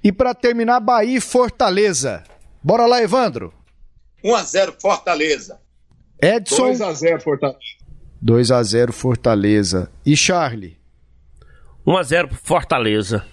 [0.04, 2.24] E para terminar, Bahia e Fortaleza.
[2.64, 3.54] Bora lá, Evandro.
[4.24, 5.60] 1x0 Fortaleza.
[6.22, 6.72] Edson.
[6.72, 7.60] 2x0 Fortaleza.
[8.24, 9.92] 2x0 Fortaleza.
[10.06, 10.78] E Charlie.
[11.86, 13.26] 1x0 pro Fortaleza.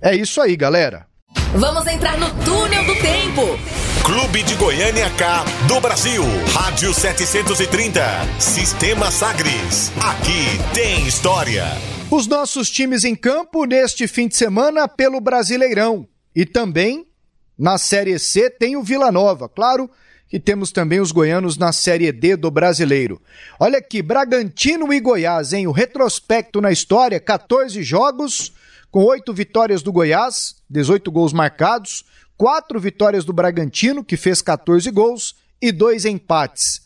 [0.00, 1.06] É isso aí, galera.
[1.54, 3.42] Vamos entrar no túnel do tempo.
[4.04, 6.22] Clube de Goiânia K do Brasil.
[6.52, 8.02] Rádio 730.
[8.40, 9.92] Sistema Sagres.
[10.02, 11.64] Aqui tem história.
[12.10, 16.06] Os nossos times em campo neste fim de semana pelo Brasileirão.
[16.34, 17.06] E também
[17.58, 19.48] na Série C tem o Vila Nova.
[19.48, 19.90] Claro
[20.34, 23.22] que temos também os goianos na Série D do Brasileiro.
[23.56, 25.68] Olha aqui, Bragantino e Goiás, hein?
[25.68, 28.52] O retrospecto na história: 14 jogos,
[28.90, 32.04] com 8 vitórias do Goiás, 18 gols marcados,
[32.36, 36.82] 4 vitórias do Bragantino, que fez 14 gols, e 2 empates.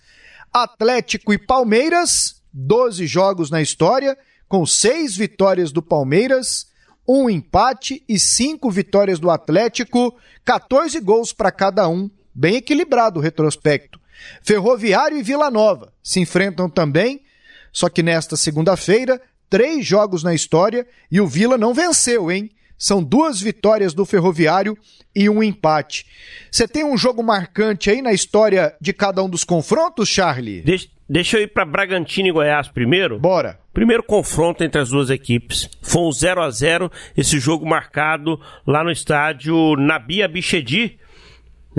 [0.52, 4.14] Atlético e Palmeiras, 12 jogos na história,
[4.46, 6.66] com 6 vitórias do Palmeiras,
[7.08, 13.22] um empate e 5 vitórias do Atlético, 14 gols para cada um bem equilibrado o
[13.22, 13.98] retrospecto.
[14.42, 17.22] Ferroviário e Vila Nova se enfrentam também,
[17.72, 19.20] só que nesta segunda-feira,
[19.50, 22.50] três jogos na história e o Vila não venceu, hein?
[22.78, 24.78] São duas vitórias do Ferroviário
[25.14, 26.06] e um empate.
[26.48, 30.62] Você tem um jogo marcante aí na história de cada um dos confrontos, Charlie?
[30.62, 33.18] Deixa, deixa eu ir para Bragantino e Goiás primeiro.
[33.18, 33.58] Bora.
[33.72, 35.68] Primeiro confronto entre as duas equipes.
[35.82, 41.00] Foi um 0 a 0 esse jogo marcado lá no estádio Nabia Bichedi,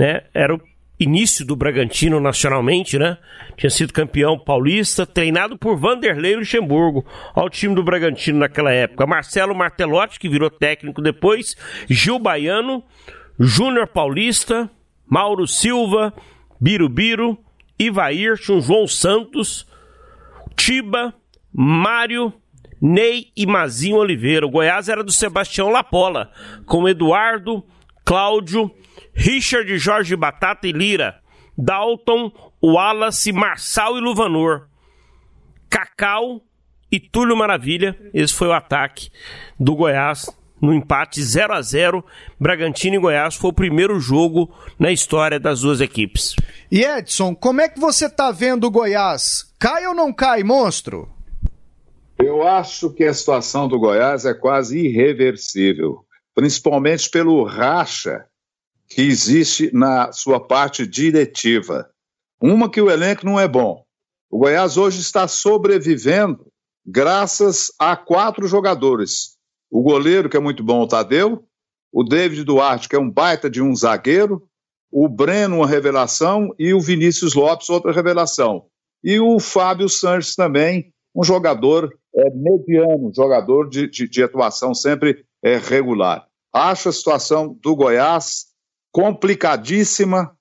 [0.00, 0.22] né?
[0.32, 0.60] Era o
[0.98, 3.18] início do Bragantino nacionalmente, né?
[3.54, 9.06] Tinha sido campeão paulista, treinado por Vanderlei Luxemburgo, ao time do Bragantino naquela época.
[9.06, 11.54] Marcelo Martelotti, que virou técnico depois,
[11.86, 12.82] Gil Baiano,
[13.38, 14.70] Júnior Paulista,
[15.06, 16.14] Mauro Silva,
[16.58, 17.38] Birubiru,
[17.78, 19.66] Ivairson, João Santos,
[20.56, 21.12] Tiba,
[21.52, 22.32] Mário,
[22.80, 24.46] Ney e Mazinho Oliveira.
[24.46, 26.30] O Goiás era do Sebastião Lapola,
[26.64, 27.62] com Eduardo,
[28.02, 28.70] Cláudio,
[29.20, 31.20] Richard, Jorge Batata e Lira,
[31.56, 34.66] Dalton, Wallace, Marçal e Luvanor,
[35.68, 36.40] Cacau
[36.90, 37.94] e Túlio Maravilha.
[38.14, 39.10] Esse foi o ataque
[39.58, 40.26] do Goiás
[40.58, 42.02] no empate 0 a 0
[42.38, 46.34] Bragantino e Goiás foi o primeiro jogo na história das duas equipes.
[46.72, 49.54] E Edson, como é que você tá vendo o Goiás?
[49.58, 51.06] Cai ou não cai, monstro?
[52.18, 58.24] Eu acho que a situação do Goiás é quase irreversível, principalmente pelo racha
[58.90, 61.88] que existe na sua parte diretiva.
[62.42, 63.84] Uma que o elenco não é bom.
[64.28, 66.46] O Goiás hoje está sobrevivendo
[66.84, 69.36] graças a quatro jogadores.
[69.70, 71.44] O goleiro, que é muito bom, o Tadeu,
[71.92, 74.42] o David Duarte, que é um baita de um zagueiro,
[74.90, 78.66] o Breno, uma revelação, e o Vinícius Lopes, outra revelação.
[79.04, 85.24] E o Fábio Sanches também, um jogador é, mediano, jogador de, de, de atuação sempre
[85.42, 86.26] é, regular.
[86.52, 88.49] Acho a situação do Goiás
[88.92, 90.36] complicadíssima,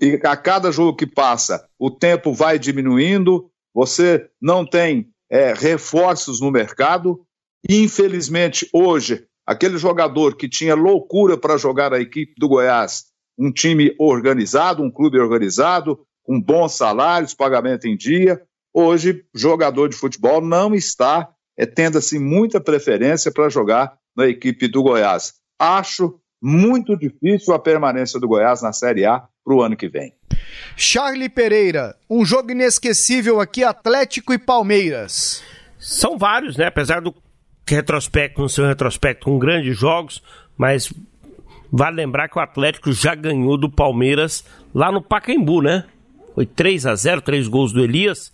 [0.00, 6.40] e a cada jogo que passa, o tempo vai diminuindo, você não tem é, reforços
[6.40, 7.24] no mercado,
[7.68, 13.06] infelizmente hoje, aquele jogador que tinha loucura para jogar a equipe do Goiás,
[13.38, 18.42] um time organizado, um clube organizado, com bons salários, pagamento em dia,
[18.74, 24.68] hoje jogador de futebol não está é, tendo assim muita preferência para jogar na equipe
[24.68, 25.34] do Goiás.
[25.58, 30.12] Acho muito difícil a permanência do Goiás na Série A para o ano que vem.
[30.76, 35.42] Charlie Pereira, um jogo inesquecível aqui, Atlético e Palmeiras.
[35.78, 36.66] São vários, né?
[36.66, 37.14] Apesar do
[37.66, 40.22] retrospecto não ser um retrospecto com grandes jogos,
[40.56, 40.92] mas
[41.70, 45.84] vale lembrar que o Atlético já ganhou do Palmeiras lá no Pacaembu, né?
[46.34, 48.32] Foi 3 a 0 três gols do Elias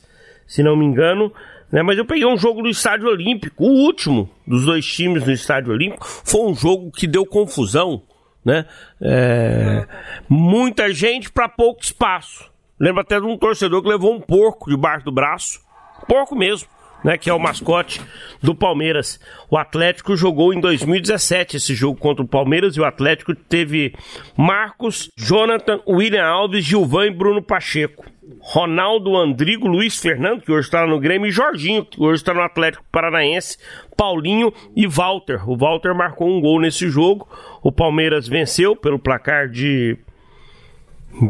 [0.48, 1.30] se não me engano.
[1.70, 1.82] Né?
[1.82, 5.72] Mas eu peguei um jogo no Estádio Olímpico, o último dos dois times no Estádio
[5.72, 6.06] Olímpico.
[6.06, 8.02] Foi um jogo que deu confusão,
[8.44, 8.64] né?
[9.00, 9.86] É...
[10.28, 12.50] Muita gente para pouco espaço.
[12.80, 15.60] Lembro até de um torcedor que levou um porco debaixo do braço.
[16.06, 16.68] Porco mesmo
[17.04, 18.00] né, que é o mascote
[18.42, 19.20] do Palmeiras.
[19.50, 23.94] O Atlético jogou em 2017 esse jogo contra o Palmeiras e o Atlético teve
[24.36, 28.04] Marcos, Jonathan, William Alves, Gilvan e Bruno Pacheco.
[28.40, 32.42] Ronaldo Andrigo, Luiz Fernando, que hoje está no Grêmio, e Jorginho, que hoje está no
[32.42, 33.58] Atlético Paranaense,
[33.96, 35.48] Paulinho e Walter.
[35.48, 37.28] O Walter marcou um gol nesse jogo.
[37.62, 39.96] O Palmeiras venceu pelo placar de.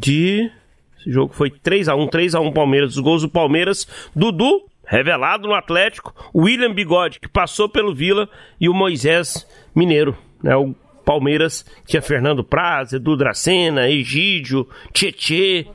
[0.01, 0.51] de.
[0.99, 2.97] Esse jogo foi 3 a 1 3 a 1 Palmeiras.
[2.97, 8.29] Os gols do Palmeiras, Dudu revelado no Atlético, o William Bigode, que passou pelo Vila,
[8.59, 10.57] e o Moisés Mineiro, né?
[10.57, 10.75] O
[11.05, 15.67] Palmeiras tinha Fernando Praz, Edu Dracena, Egídio, Tietê,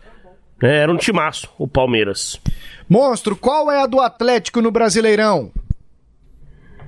[0.62, 0.78] né?
[0.80, 2.42] Era um timaço, o Palmeiras.
[2.90, 5.52] Monstro, qual é a do Atlético no Brasileirão?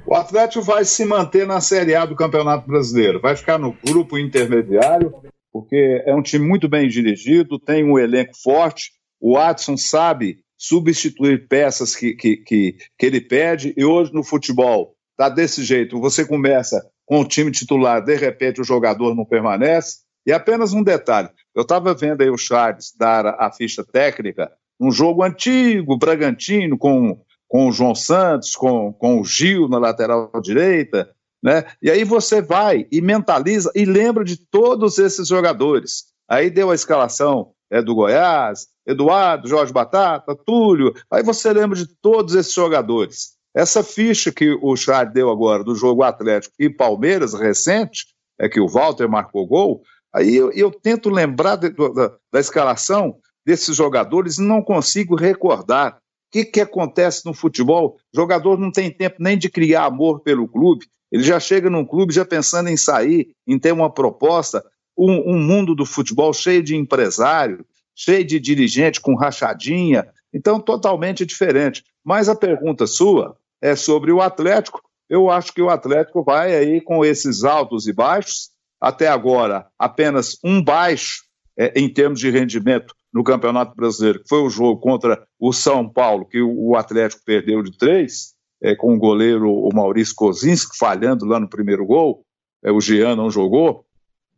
[0.08, 4.18] O Atlético vai se manter na Série A do Campeonato Brasileiro, vai ficar no grupo
[4.18, 5.14] intermediário,
[5.54, 11.48] porque é um time muito bem dirigido, tem um elenco forte, o Watson sabe substituir
[11.48, 16.26] peças que, que, que, que ele pede, e hoje no futebol está desse jeito, você
[16.26, 21.30] começa com o time titular, de repente o jogador não permanece, e apenas um detalhe,
[21.54, 26.78] eu estava vendo aí o Charles dar a, a ficha técnica, um jogo antigo, Bragantino,
[26.78, 31.10] com, com o João Santos, com, com o Gil na lateral direita,
[31.42, 31.64] né?
[31.80, 36.06] E aí você vai e mentaliza e lembra de todos esses jogadores.
[36.28, 40.94] Aí deu a escalação é, do Goiás, Eduardo, Jorge Batata, Túlio.
[41.12, 43.36] Aí você lembra de todos esses jogadores.
[43.56, 48.06] Essa ficha que o Chad deu agora do jogo Atlético e Palmeiras recente,
[48.40, 49.82] é que o Walter marcou gol,
[50.14, 55.94] aí eu, eu tento lembrar de, da, da, escalação desses jogadores e não consigo recordar.
[55.94, 55.98] O
[56.32, 57.96] que, que acontece no futebol?
[58.14, 60.86] O jogador não tem tempo nem de criar amor pelo clube,
[61.16, 64.62] ele já chega num clube já pensando em sair, em ter uma proposta.
[64.98, 67.66] Um, um mundo do futebol cheio de empresário,
[67.96, 71.84] cheio de dirigente com rachadinha, então totalmente diferente.
[72.04, 74.82] Mas a pergunta sua é sobre o Atlético.
[75.10, 78.50] Eu acho que o Atlético vai aí com esses altos e baixos.
[78.80, 81.24] Até agora, apenas um baixo
[81.58, 85.88] é, em termos de rendimento no Campeonato Brasileiro, que foi o jogo contra o São
[85.88, 91.26] Paulo, que o Atlético perdeu de três, é, com o goleiro o Maurício Kozinski falhando
[91.26, 92.26] lá no primeiro gol,
[92.64, 93.85] é, o Jean não jogou.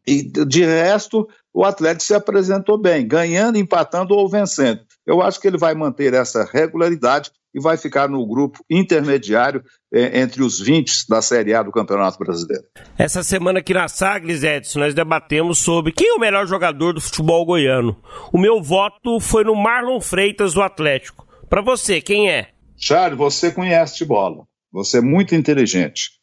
[0.08, 4.80] E de resto, o Atlético se apresentou bem, ganhando, empatando ou vencendo.
[5.06, 10.22] Eu acho que ele vai manter essa regularidade e vai ficar no grupo intermediário eh,
[10.22, 12.64] entre os 20 da Série A do Campeonato Brasileiro.
[12.98, 17.02] Essa semana aqui na Sagres, Edson, nós debatemos sobre quem é o melhor jogador do
[17.02, 17.98] futebol goiano.
[18.32, 21.28] O meu voto foi no Marlon Freitas do Atlético.
[21.50, 22.50] Para você, quem é?
[22.78, 26.17] Charles, você conhece de bola, você é muito inteligente.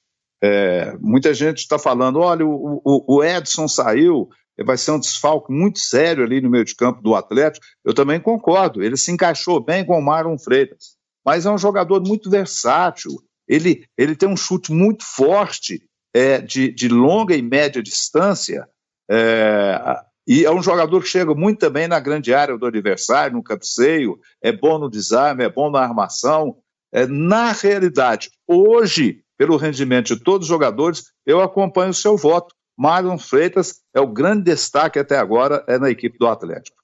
[0.44, 4.28] É, muita gente está falando: olha, o, o, o, Edson saiu,
[4.62, 7.64] vai ser um desfalque muito sério ali no meio de campo do Atlético.
[7.82, 12.02] Eu também concordo, ele se encaixou bem com o Marlon Freitas, mas é um jogador
[12.06, 13.12] muito versátil.
[13.48, 15.82] Ele, ele tem um chute muito forte
[16.14, 18.68] é, de, de longa e média distância.
[19.10, 19.80] É,
[20.28, 24.18] e é um jogador que chega muito bem na grande área do adversário, no cabeceio,
[24.42, 26.58] é bom no desarme, é bom na armação.
[26.92, 32.54] É, na realidade, hoje, pelo rendimento de todos os jogadores, eu acompanho o seu voto.
[32.76, 36.76] Marlon Freitas é o grande destaque até agora é na equipe do Atlético.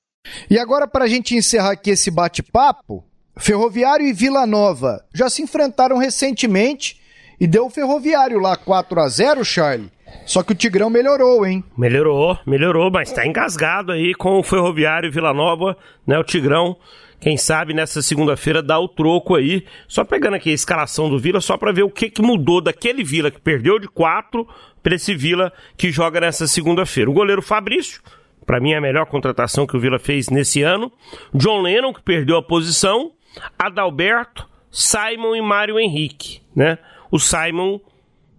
[0.48, 3.05] E agora, para a gente encerrar aqui esse bate-papo,
[3.36, 7.01] Ferroviário e Vila Nova já se enfrentaram recentemente
[7.40, 9.90] e deu o Ferroviário lá 4 a 0 Charlie.
[10.26, 11.64] Só que o Tigrão melhorou, hein?
[11.76, 15.76] Melhorou, melhorou, mas tá engasgado aí com o Ferroviário e Vila Nova,
[16.07, 16.18] né?
[16.18, 16.76] O Tigrão
[17.21, 19.66] quem sabe nessa segunda-feira dá o troco aí.
[19.87, 23.05] Só pegando aqui a escalação do Vila, só para ver o que, que mudou daquele
[23.05, 24.49] Vila que perdeu de quatro
[24.83, 27.11] para esse Vila que joga nessa segunda-feira.
[27.11, 28.01] O goleiro Fabrício,
[28.47, 30.91] para mim é a melhor contratação que o Vila fez nesse ano.
[31.35, 33.12] John Lennon, que perdeu a posição.
[33.59, 36.79] Adalberto, Simon e Mário Henrique, né?
[37.12, 37.81] O Simon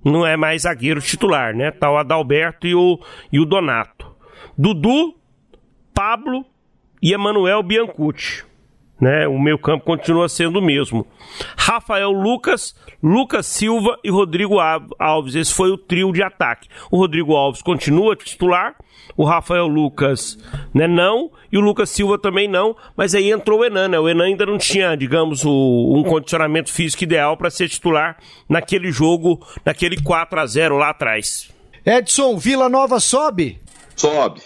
[0.03, 1.69] não é mais zagueiro titular, né?
[1.69, 2.99] Tá o Adalberto e o,
[3.31, 4.11] e o Donato.
[4.57, 5.15] Dudu,
[5.93, 6.43] Pablo
[7.01, 8.50] e Emanuel Biancucci
[9.01, 9.27] né?
[9.27, 11.07] O meio campo continua sendo o mesmo.
[11.57, 14.57] Rafael Lucas, Lucas Silva e Rodrigo
[14.99, 15.33] Alves.
[15.33, 16.69] Esse foi o trio de ataque.
[16.91, 18.75] O Rodrigo Alves continua titular,
[19.17, 20.37] o Rafael Lucas
[20.71, 23.99] né, não, e o Lucas Silva também não, mas aí entrou o Enan, né?
[23.99, 28.91] O Enan ainda não tinha, digamos, o, um condicionamento físico ideal para ser titular naquele
[28.91, 31.49] jogo, naquele 4 a 0 lá atrás.
[31.83, 33.59] Edson, Vila Nova sobe?
[33.95, 34.41] Sobe.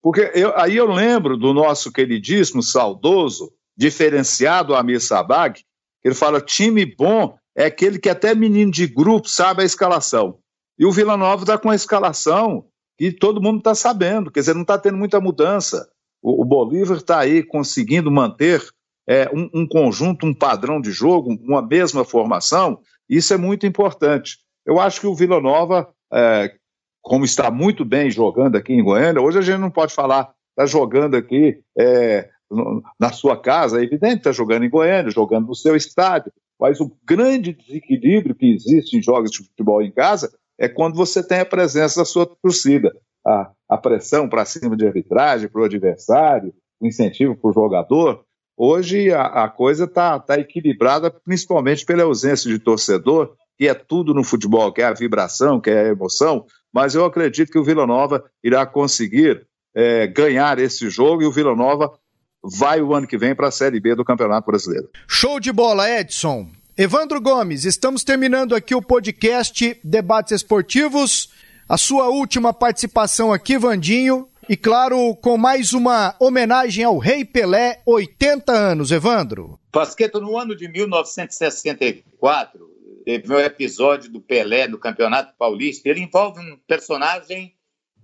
[0.00, 5.60] Porque eu, aí eu lembro do nosso queridíssimo, saudoso diferenciado o Amir Sabag,
[6.02, 10.38] ele fala: time bom é aquele que até menino de grupo sabe a escalação.
[10.78, 12.66] E o Vila Nova está com a escalação
[12.98, 15.88] que todo mundo está sabendo, quer dizer, não está tendo muita mudança.
[16.22, 18.62] O, o Bolívar está aí conseguindo manter
[19.08, 24.38] é, um, um, conjunto, um padrão de jogo, uma mesma formação, isso é muito importante.
[24.64, 26.52] Eu acho que o Vila Nova, é,
[27.02, 30.66] como está muito bem jogando aqui em Goiânia, hoje a gente não pode falar, está
[30.66, 32.28] jogando aqui é,
[32.98, 36.90] na sua casa, é evidente, está jogando em Goiânia, jogando no seu estádio, mas o
[37.04, 41.46] grande desequilíbrio que existe em jogos de futebol em casa é quando você tem a
[41.46, 42.92] presença da sua torcida.
[43.26, 48.24] A, a pressão para cima de arbitragem, para o adversário, o incentivo para o jogador.
[48.56, 54.14] Hoje a, a coisa está tá equilibrada, principalmente pela ausência de torcedor, que é tudo
[54.14, 57.64] no futebol, que é a vibração, que é a emoção, mas eu acredito que o
[57.64, 61.90] Vila Nova irá conseguir é, ganhar esse jogo e o Vila Nova
[62.52, 64.88] vai o ano que vem para a Série B do Campeonato Brasileiro.
[65.08, 66.48] Show de bola, Edson.
[66.76, 71.30] Evandro Gomes, estamos terminando aqui o podcast Debates Esportivos.
[71.68, 74.28] A sua última participação aqui, Vandinho.
[74.48, 79.58] E claro, com mais uma homenagem ao Rei Pelé, 80 anos, Evandro.
[79.72, 82.70] Pasqueto, no ano de 1964,
[83.04, 85.88] teve um episódio do Pelé no Campeonato Paulista.
[85.88, 87.52] Ele envolve um personagem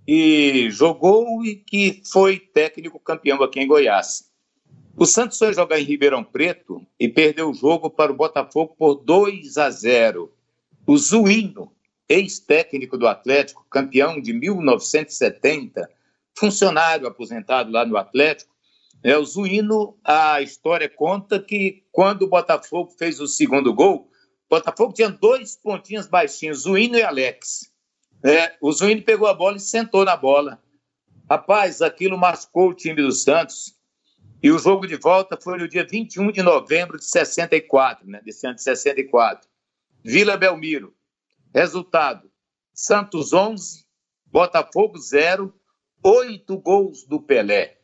[0.05, 4.32] que jogou e que foi técnico campeão aqui em Goiás.
[4.95, 8.95] O Santos foi jogar em Ribeirão Preto e perdeu o jogo para o Botafogo por
[8.95, 10.31] 2 a 0.
[10.85, 11.71] O Zuíno,
[12.07, 15.89] ex-técnico do Atlético, campeão de 1970,
[16.37, 18.53] funcionário aposentado lá no Atlético,
[19.03, 24.07] é, o Zuíno, a história conta que quando o Botafogo fez o segundo gol,
[24.45, 27.69] o Botafogo tinha dois pontinhos baixinhos, Zuíno e Alex.
[28.23, 30.61] É, o Zuíno pegou a bola e sentou na bola.
[31.29, 33.75] Rapaz, aquilo machucou o time do Santos.
[34.43, 38.45] E o jogo de volta foi no dia 21 de novembro de 64, né, desse
[38.45, 39.49] ano de 64.
[40.03, 40.93] Vila Belmiro.
[41.55, 42.29] Resultado:
[42.73, 43.85] Santos 11,
[44.25, 45.53] Botafogo 0,
[46.03, 47.77] oito gols do Pelé.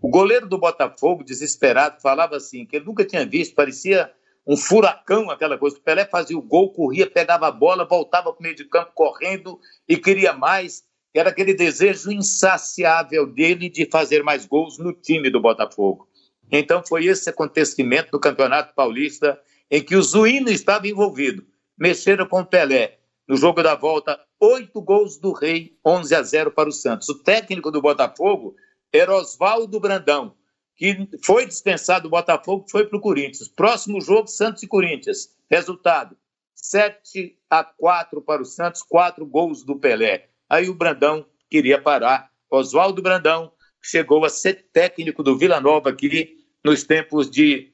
[0.00, 4.12] O goleiro do Botafogo, desesperado, falava assim, que ele nunca tinha visto, parecia
[4.46, 5.78] um furacão, aquela coisa.
[5.78, 8.92] O Pelé fazia o gol, corria, pegava a bola, voltava para o meio de campo
[8.94, 10.84] correndo e queria mais
[11.14, 16.08] era aquele desejo insaciável dele de fazer mais gols no time do Botafogo.
[16.50, 19.40] Então foi esse acontecimento no Campeonato Paulista
[19.70, 21.46] em que o Zuíno estava envolvido.
[21.78, 22.98] Mexeram com o Pelé.
[23.26, 27.08] No jogo da volta, oito gols do Rei, 11 a 0 para o Santos.
[27.08, 28.54] O técnico do Botafogo
[28.92, 30.36] era Oswaldo Brandão,
[30.76, 33.48] que foi dispensado do Botafogo, foi para o Corinthians.
[33.48, 35.34] Próximo jogo, Santos e Corinthians.
[35.50, 36.16] Resultado,
[36.54, 40.28] 7 a 4 para o Santos, quatro gols do Pelé.
[40.48, 42.30] Aí o Brandão queria parar.
[42.50, 43.52] Oswaldo Brandão
[43.84, 47.70] chegou a ser técnico do Vila Nova aqui nos tempos de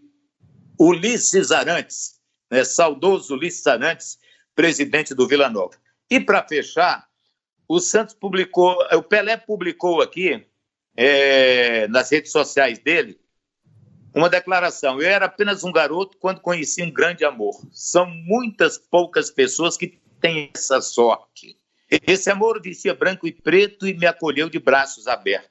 [0.78, 2.18] Ulisses Arantes.
[2.50, 4.18] né, saudoso Ulisses Arantes,
[4.54, 5.76] presidente do Vila Nova.
[6.10, 7.08] E para fechar,
[7.68, 10.44] o Santos publicou, o Pelé publicou aqui
[10.96, 13.20] é, nas redes sociais dele
[14.12, 15.00] uma declaração.
[15.00, 17.54] Eu era apenas um garoto quando conheci um grande amor.
[17.70, 21.56] São muitas poucas pessoas que têm essa sorte.
[21.88, 25.49] Esse amor vestia branco e preto e me acolheu de braços abertos.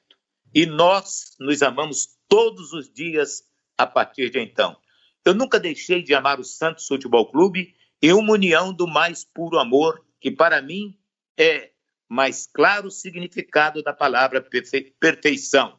[0.54, 3.44] E nós nos amamos todos os dias
[3.76, 4.76] a partir de então.
[5.24, 9.58] Eu nunca deixei de amar o Santos Futebol Clube e uma união do mais puro
[9.58, 10.98] amor, que para mim
[11.36, 11.70] é
[12.08, 14.44] mais claro significado da palavra
[14.98, 15.78] perfeição.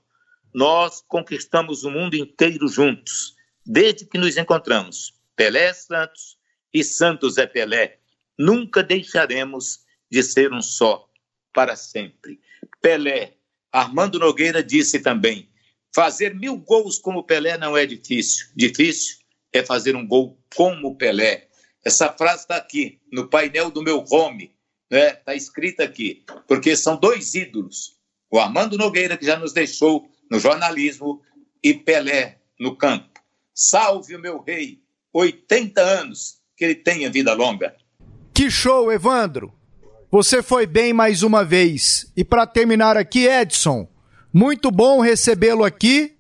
[0.53, 3.35] Nós conquistamos o mundo inteiro juntos,
[3.65, 5.13] desde que nos encontramos.
[5.35, 6.37] Pelé é Santos
[6.73, 7.99] e Santos é Pelé.
[8.37, 9.79] Nunca deixaremos
[10.09, 11.09] de ser um só,
[11.53, 12.39] para sempre.
[12.81, 13.37] Pelé,
[13.71, 15.49] Armando Nogueira disse também:
[15.93, 18.47] fazer mil gols como Pelé não é difícil.
[18.55, 19.17] Difícil
[19.53, 21.47] é fazer um gol como Pelé.
[21.83, 24.53] Essa frase está aqui, no painel do meu home,
[24.91, 25.11] está né?
[25.13, 27.97] Tá escrita aqui, porque são dois ídolos:
[28.29, 31.21] o Armando Nogueira, que já nos deixou no jornalismo,
[31.63, 33.09] e Pelé no campo.
[33.53, 34.81] Salve o meu rei,
[35.13, 37.75] 80 anos, que ele tenha vida longa.
[38.33, 39.53] Que show, Evandro!
[40.11, 42.11] Você foi bem mais uma vez.
[42.17, 43.87] E para terminar aqui, Edson,
[44.33, 46.17] muito bom recebê-lo aqui.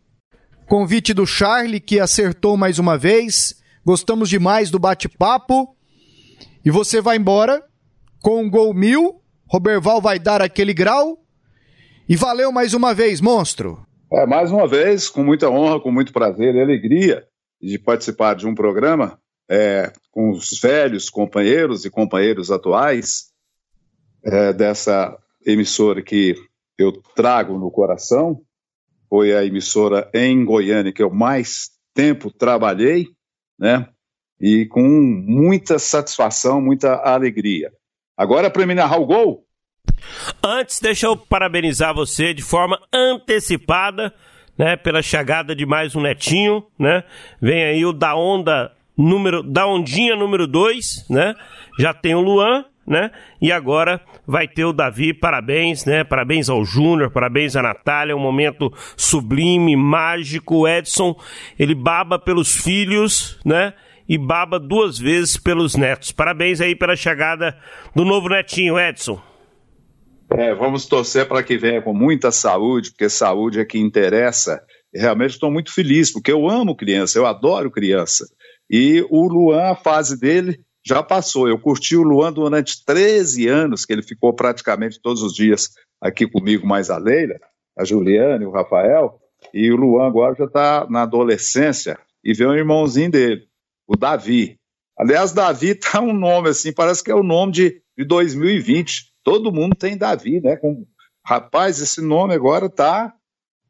[0.65, 3.61] Convite do Charlie, que acertou mais uma vez.
[3.85, 5.75] Gostamos demais do bate-papo.
[6.63, 7.61] E você vai embora
[8.21, 9.21] com um gol mil.
[9.45, 11.19] Roberval vai dar aquele grau.
[12.07, 13.85] E valeu mais uma vez, monstro.
[14.09, 17.25] É, mais uma vez, com muita honra, com muito prazer e alegria
[17.61, 19.19] de participar de um programa
[19.49, 23.30] é, com os velhos companheiros e companheiros atuais
[24.23, 26.35] é, dessa emissora que
[26.77, 28.41] eu trago no coração,
[29.09, 33.07] foi a emissora em Goiânia que eu mais tempo trabalhei,
[33.59, 33.87] né?
[34.39, 37.71] E com muita satisfação, muita alegria.
[38.17, 39.45] Agora, para me narrar o gol.
[40.43, 44.13] Antes, deixa eu parabenizar você de forma antecipada,
[44.57, 44.75] né?
[44.77, 47.03] Pela chegada de mais um netinho, né?
[47.41, 51.35] Vem aí o da onda número, da ondinha número 2, né?
[51.77, 53.09] Já tem o Luan, né?
[53.41, 56.03] E agora vai ter o Davi, parabéns, né?
[56.03, 60.57] Parabéns ao Júnior, parabéns à Natália, um momento sublime, mágico.
[60.57, 61.15] O Edson,
[61.57, 63.73] ele baba pelos filhos, né?
[64.09, 66.11] E baba duas vezes pelos netos.
[66.11, 67.57] Parabéns aí pela chegada
[67.95, 69.21] do novo netinho, Edson.
[70.29, 74.61] É, vamos torcer para que venha com muita saúde, porque saúde é que interessa.
[74.93, 78.25] Realmente estou muito feliz, porque eu amo criança, eu adoro criança.
[78.69, 81.47] E o Luan, a fase dele, já passou.
[81.47, 85.69] Eu curti o Luan durante 13 anos, que ele ficou praticamente todos os dias
[86.01, 87.35] aqui comigo, mais a Leila,
[87.77, 89.19] a Juliana e o Rafael.
[89.53, 93.47] E o Luan agora já está na adolescência e vê um irmãozinho dele,
[93.87, 94.57] o Davi.
[94.97, 99.11] Aliás, Davi tá um nome assim, parece que é o nome de, de 2020.
[99.23, 100.55] Todo mundo tem Davi, né?
[100.57, 100.85] Com,
[101.25, 103.13] rapaz, esse nome agora tá.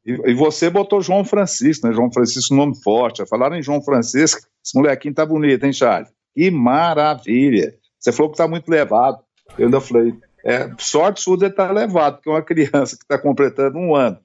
[0.05, 1.93] E, e, você botou João Francisco, né?
[1.93, 3.25] João Francisco, nome forte.
[3.27, 6.09] Falaram em João Francisco, esse molequinho tá bonito, hein, Charles?
[6.35, 7.75] Que maravilha!
[7.99, 9.23] Você falou que está muito levado.
[9.57, 10.13] Eu ainda falei,
[10.45, 14.19] é, sorte sua de estar levado, porque uma criança que está completando um ano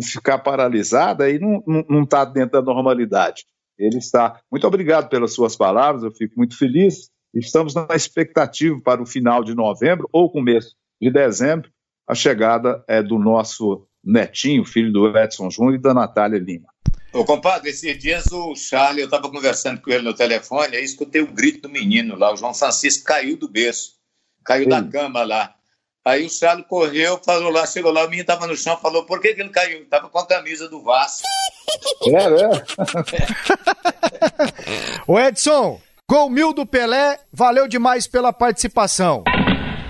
[0.00, 3.44] ficar paralisada aí não está dentro da normalidade.
[3.78, 4.40] Ele está.
[4.50, 7.10] Muito obrigado pelas suas palavras, eu fico muito feliz.
[7.34, 11.70] Estamos na expectativa para o final de novembro ou começo de dezembro,
[12.06, 16.68] a chegada é do nosso netinho, filho do Edson Júnior e da Natália Lima.
[17.12, 21.20] Ô, compadre, esses dias o Charlie, eu estava conversando com ele no telefone, aí escutei
[21.20, 23.96] o grito do menino lá, o João Francisco caiu do berço,
[24.44, 24.70] caiu Sim.
[24.70, 25.54] da cama lá.
[26.04, 29.20] Aí o Charlie correu, falou lá, chegou lá, o menino estava no chão, falou, por
[29.20, 29.82] que, que ele caiu?
[29.82, 31.22] Estava com a camisa do Vasco.
[32.08, 32.64] É, né?
[35.06, 35.80] Ô Edson,
[36.10, 39.22] gol mil do Pelé, valeu demais pela participação.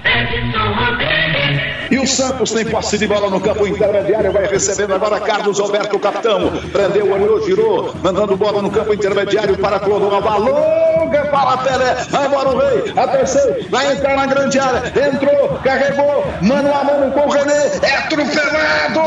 [0.05, 4.33] Edson e o Santos tem posse de bola no campo intermediário.
[4.33, 6.51] Vai recebendo agora Carlos Alberto, capitão.
[6.73, 7.95] Prendeu, olhou, girou.
[8.03, 10.51] Mandando bola no campo intermediário para Clodoaldo.
[10.51, 11.97] Longa para Pelé.
[12.11, 12.95] Agora o rei.
[12.97, 13.57] Atenção.
[13.69, 14.91] Vai entrar na grande área.
[15.07, 16.25] Entrou, carregou.
[16.41, 17.67] Mano a mano com o René.
[17.83, 19.01] É atropelado.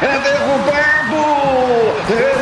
[0.00, 1.22] É derrubado.
[2.08, 2.41] René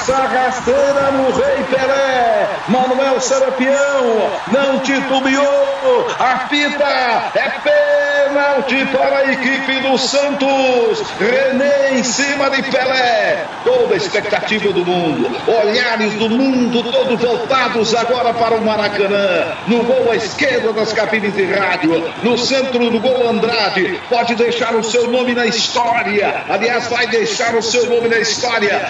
[0.00, 2.48] passa a rasteira no Rei Pelé.
[2.68, 6.06] Manuel Serapião não titubeou.
[6.18, 7.30] Apita.
[7.34, 11.02] É pênalti para a equipe do Santos.
[11.18, 13.44] René em cima de Pelé.
[13.64, 15.30] Toda a expectativa do mundo.
[15.46, 19.56] Olhares do mundo todos voltados agora para o Maracanã.
[19.66, 22.10] No gol à esquerda das cabines de rádio.
[22.22, 24.00] No centro do gol Andrade.
[24.08, 26.44] Pode deixar o seu nome na história.
[26.48, 28.80] Aliás, vai deixar o seu nome na história.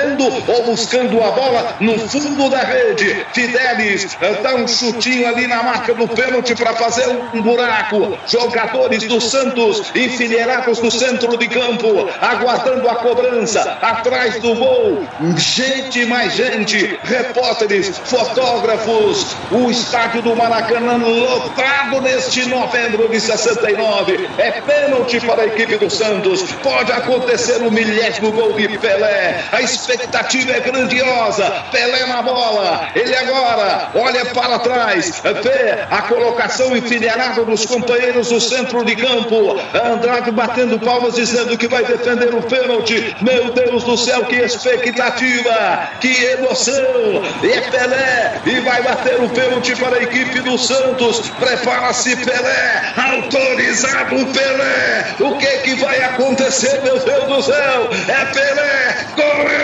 [0.00, 3.26] Defendendo ou buscando a bola no fundo da rede.
[3.32, 8.18] Fidelis dá um chutinho ali na marca do pênalti para fazer um buraco.
[8.26, 15.06] Jogadores do Santos enfileirados no centro de campo, aguardando a cobrança, atrás do gol.
[15.36, 19.36] Gente, mais gente, repórteres, fotógrafos.
[19.50, 24.28] O estádio do Maracanã lotado neste novembro de 69.
[24.38, 26.42] É pênalti para a equipe do Santos.
[26.62, 29.44] Pode acontecer o milésimo gol de Pelé.
[29.52, 29.60] A
[29.94, 31.64] expectativa é grandiosa.
[31.70, 32.88] Pelé na bola.
[32.94, 39.60] Ele agora olha para trás, vê a colocação enfileirada dos companheiros do centro de campo.
[39.74, 43.16] Andrade batendo palmas dizendo que vai defender o pênalti.
[43.20, 47.22] Meu Deus do céu, que expectativa, que emoção.
[47.42, 51.30] É Pelé e vai bater o pênalti para a equipe do Santos.
[51.38, 55.06] Prepara-se Pelé, autorizado Pelé.
[55.20, 57.88] O que que vai acontecer, meu Deus do céu?
[58.08, 59.06] É Pelé,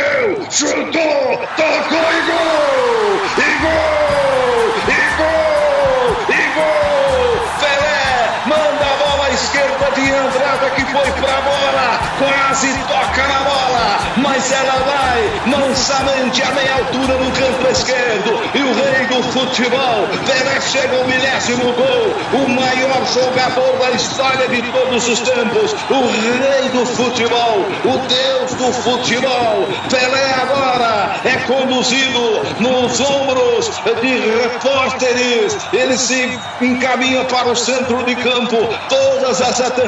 [0.06, 3.20] correu, chutou, tocou e gol!
[3.38, 4.55] E gol!
[9.96, 15.06] De Andrada que foi para a bola, quase toca na bola, mas ela vai
[15.46, 21.04] mansamente a meia altura no campo esquerdo e o rei do futebol, Pelé chega ao
[21.04, 26.02] milésimo gol, o maior jogador da história de todos os tempos, o
[26.42, 33.70] rei do futebol, o deus do futebol, Pelé agora é conduzido nos ombros
[34.02, 38.56] de repórteres, ele se encaminha para o centro de campo,
[38.88, 39.85] todas as atenções,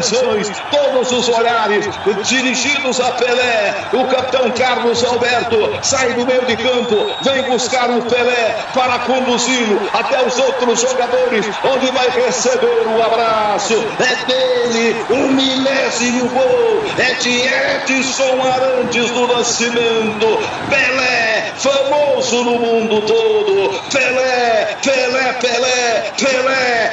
[0.70, 1.88] todos os olhares
[2.24, 8.02] dirigidos a Pelé, o capitão Carlos Alberto sai do meio de campo, vem buscar o
[8.02, 13.74] Pelé para conduzi-lo até os outros jogadores, onde vai receber o abraço.
[13.98, 20.38] É dele o milésimo gol, é de Edson Arantes do Nascimento.
[20.68, 23.80] Pelé, famoso no mundo todo.
[23.90, 26.92] Pelé, Pelé, Pelé, Pelé,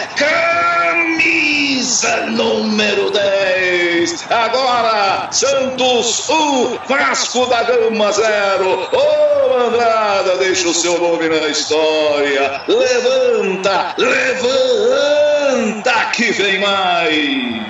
[1.85, 4.25] camisa número 10.
[4.31, 8.89] Agora, Santos 1, Vasco da Gama 0.
[8.91, 12.61] Ô oh, Andrada, deixa o seu nome na história.
[12.67, 17.65] Levanta, levanta que vem mais.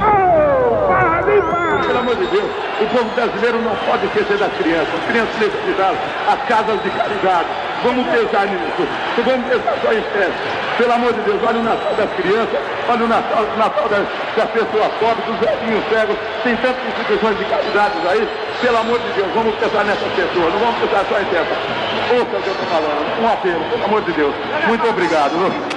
[1.84, 2.49] Pelo amor de Deus,
[2.81, 4.93] o povo brasileiro não pode esquecer das crianças.
[4.93, 5.97] As crianças necessitadas,
[6.27, 7.49] as casas de caridade.
[7.84, 8.88] Vamos pensar nisso.
[9.23, 10.65] Vamos pensar só em festa.
[10.77, 14.07] Pelo amor de Deus, olha o Natal das crianças, olha o Natal, o Natal das,
[14.35, 16.18] das pessoas pobres, dos velhinhos cegos.
[16.43, 18.27] Tem tantas instituições de caridade aí.
[18.61, 20.53] Pelo amor de Deus, vamos pensar nessas pessoas.
[20.53, 21.56] Não vamos pensar só em festa.
[22.11, 23.22] Ouça o que eu estou falando.
[23.22, 24.34] Um apelo, pelo amor de Deus.
[24.68, 25.74] Muito obrigado.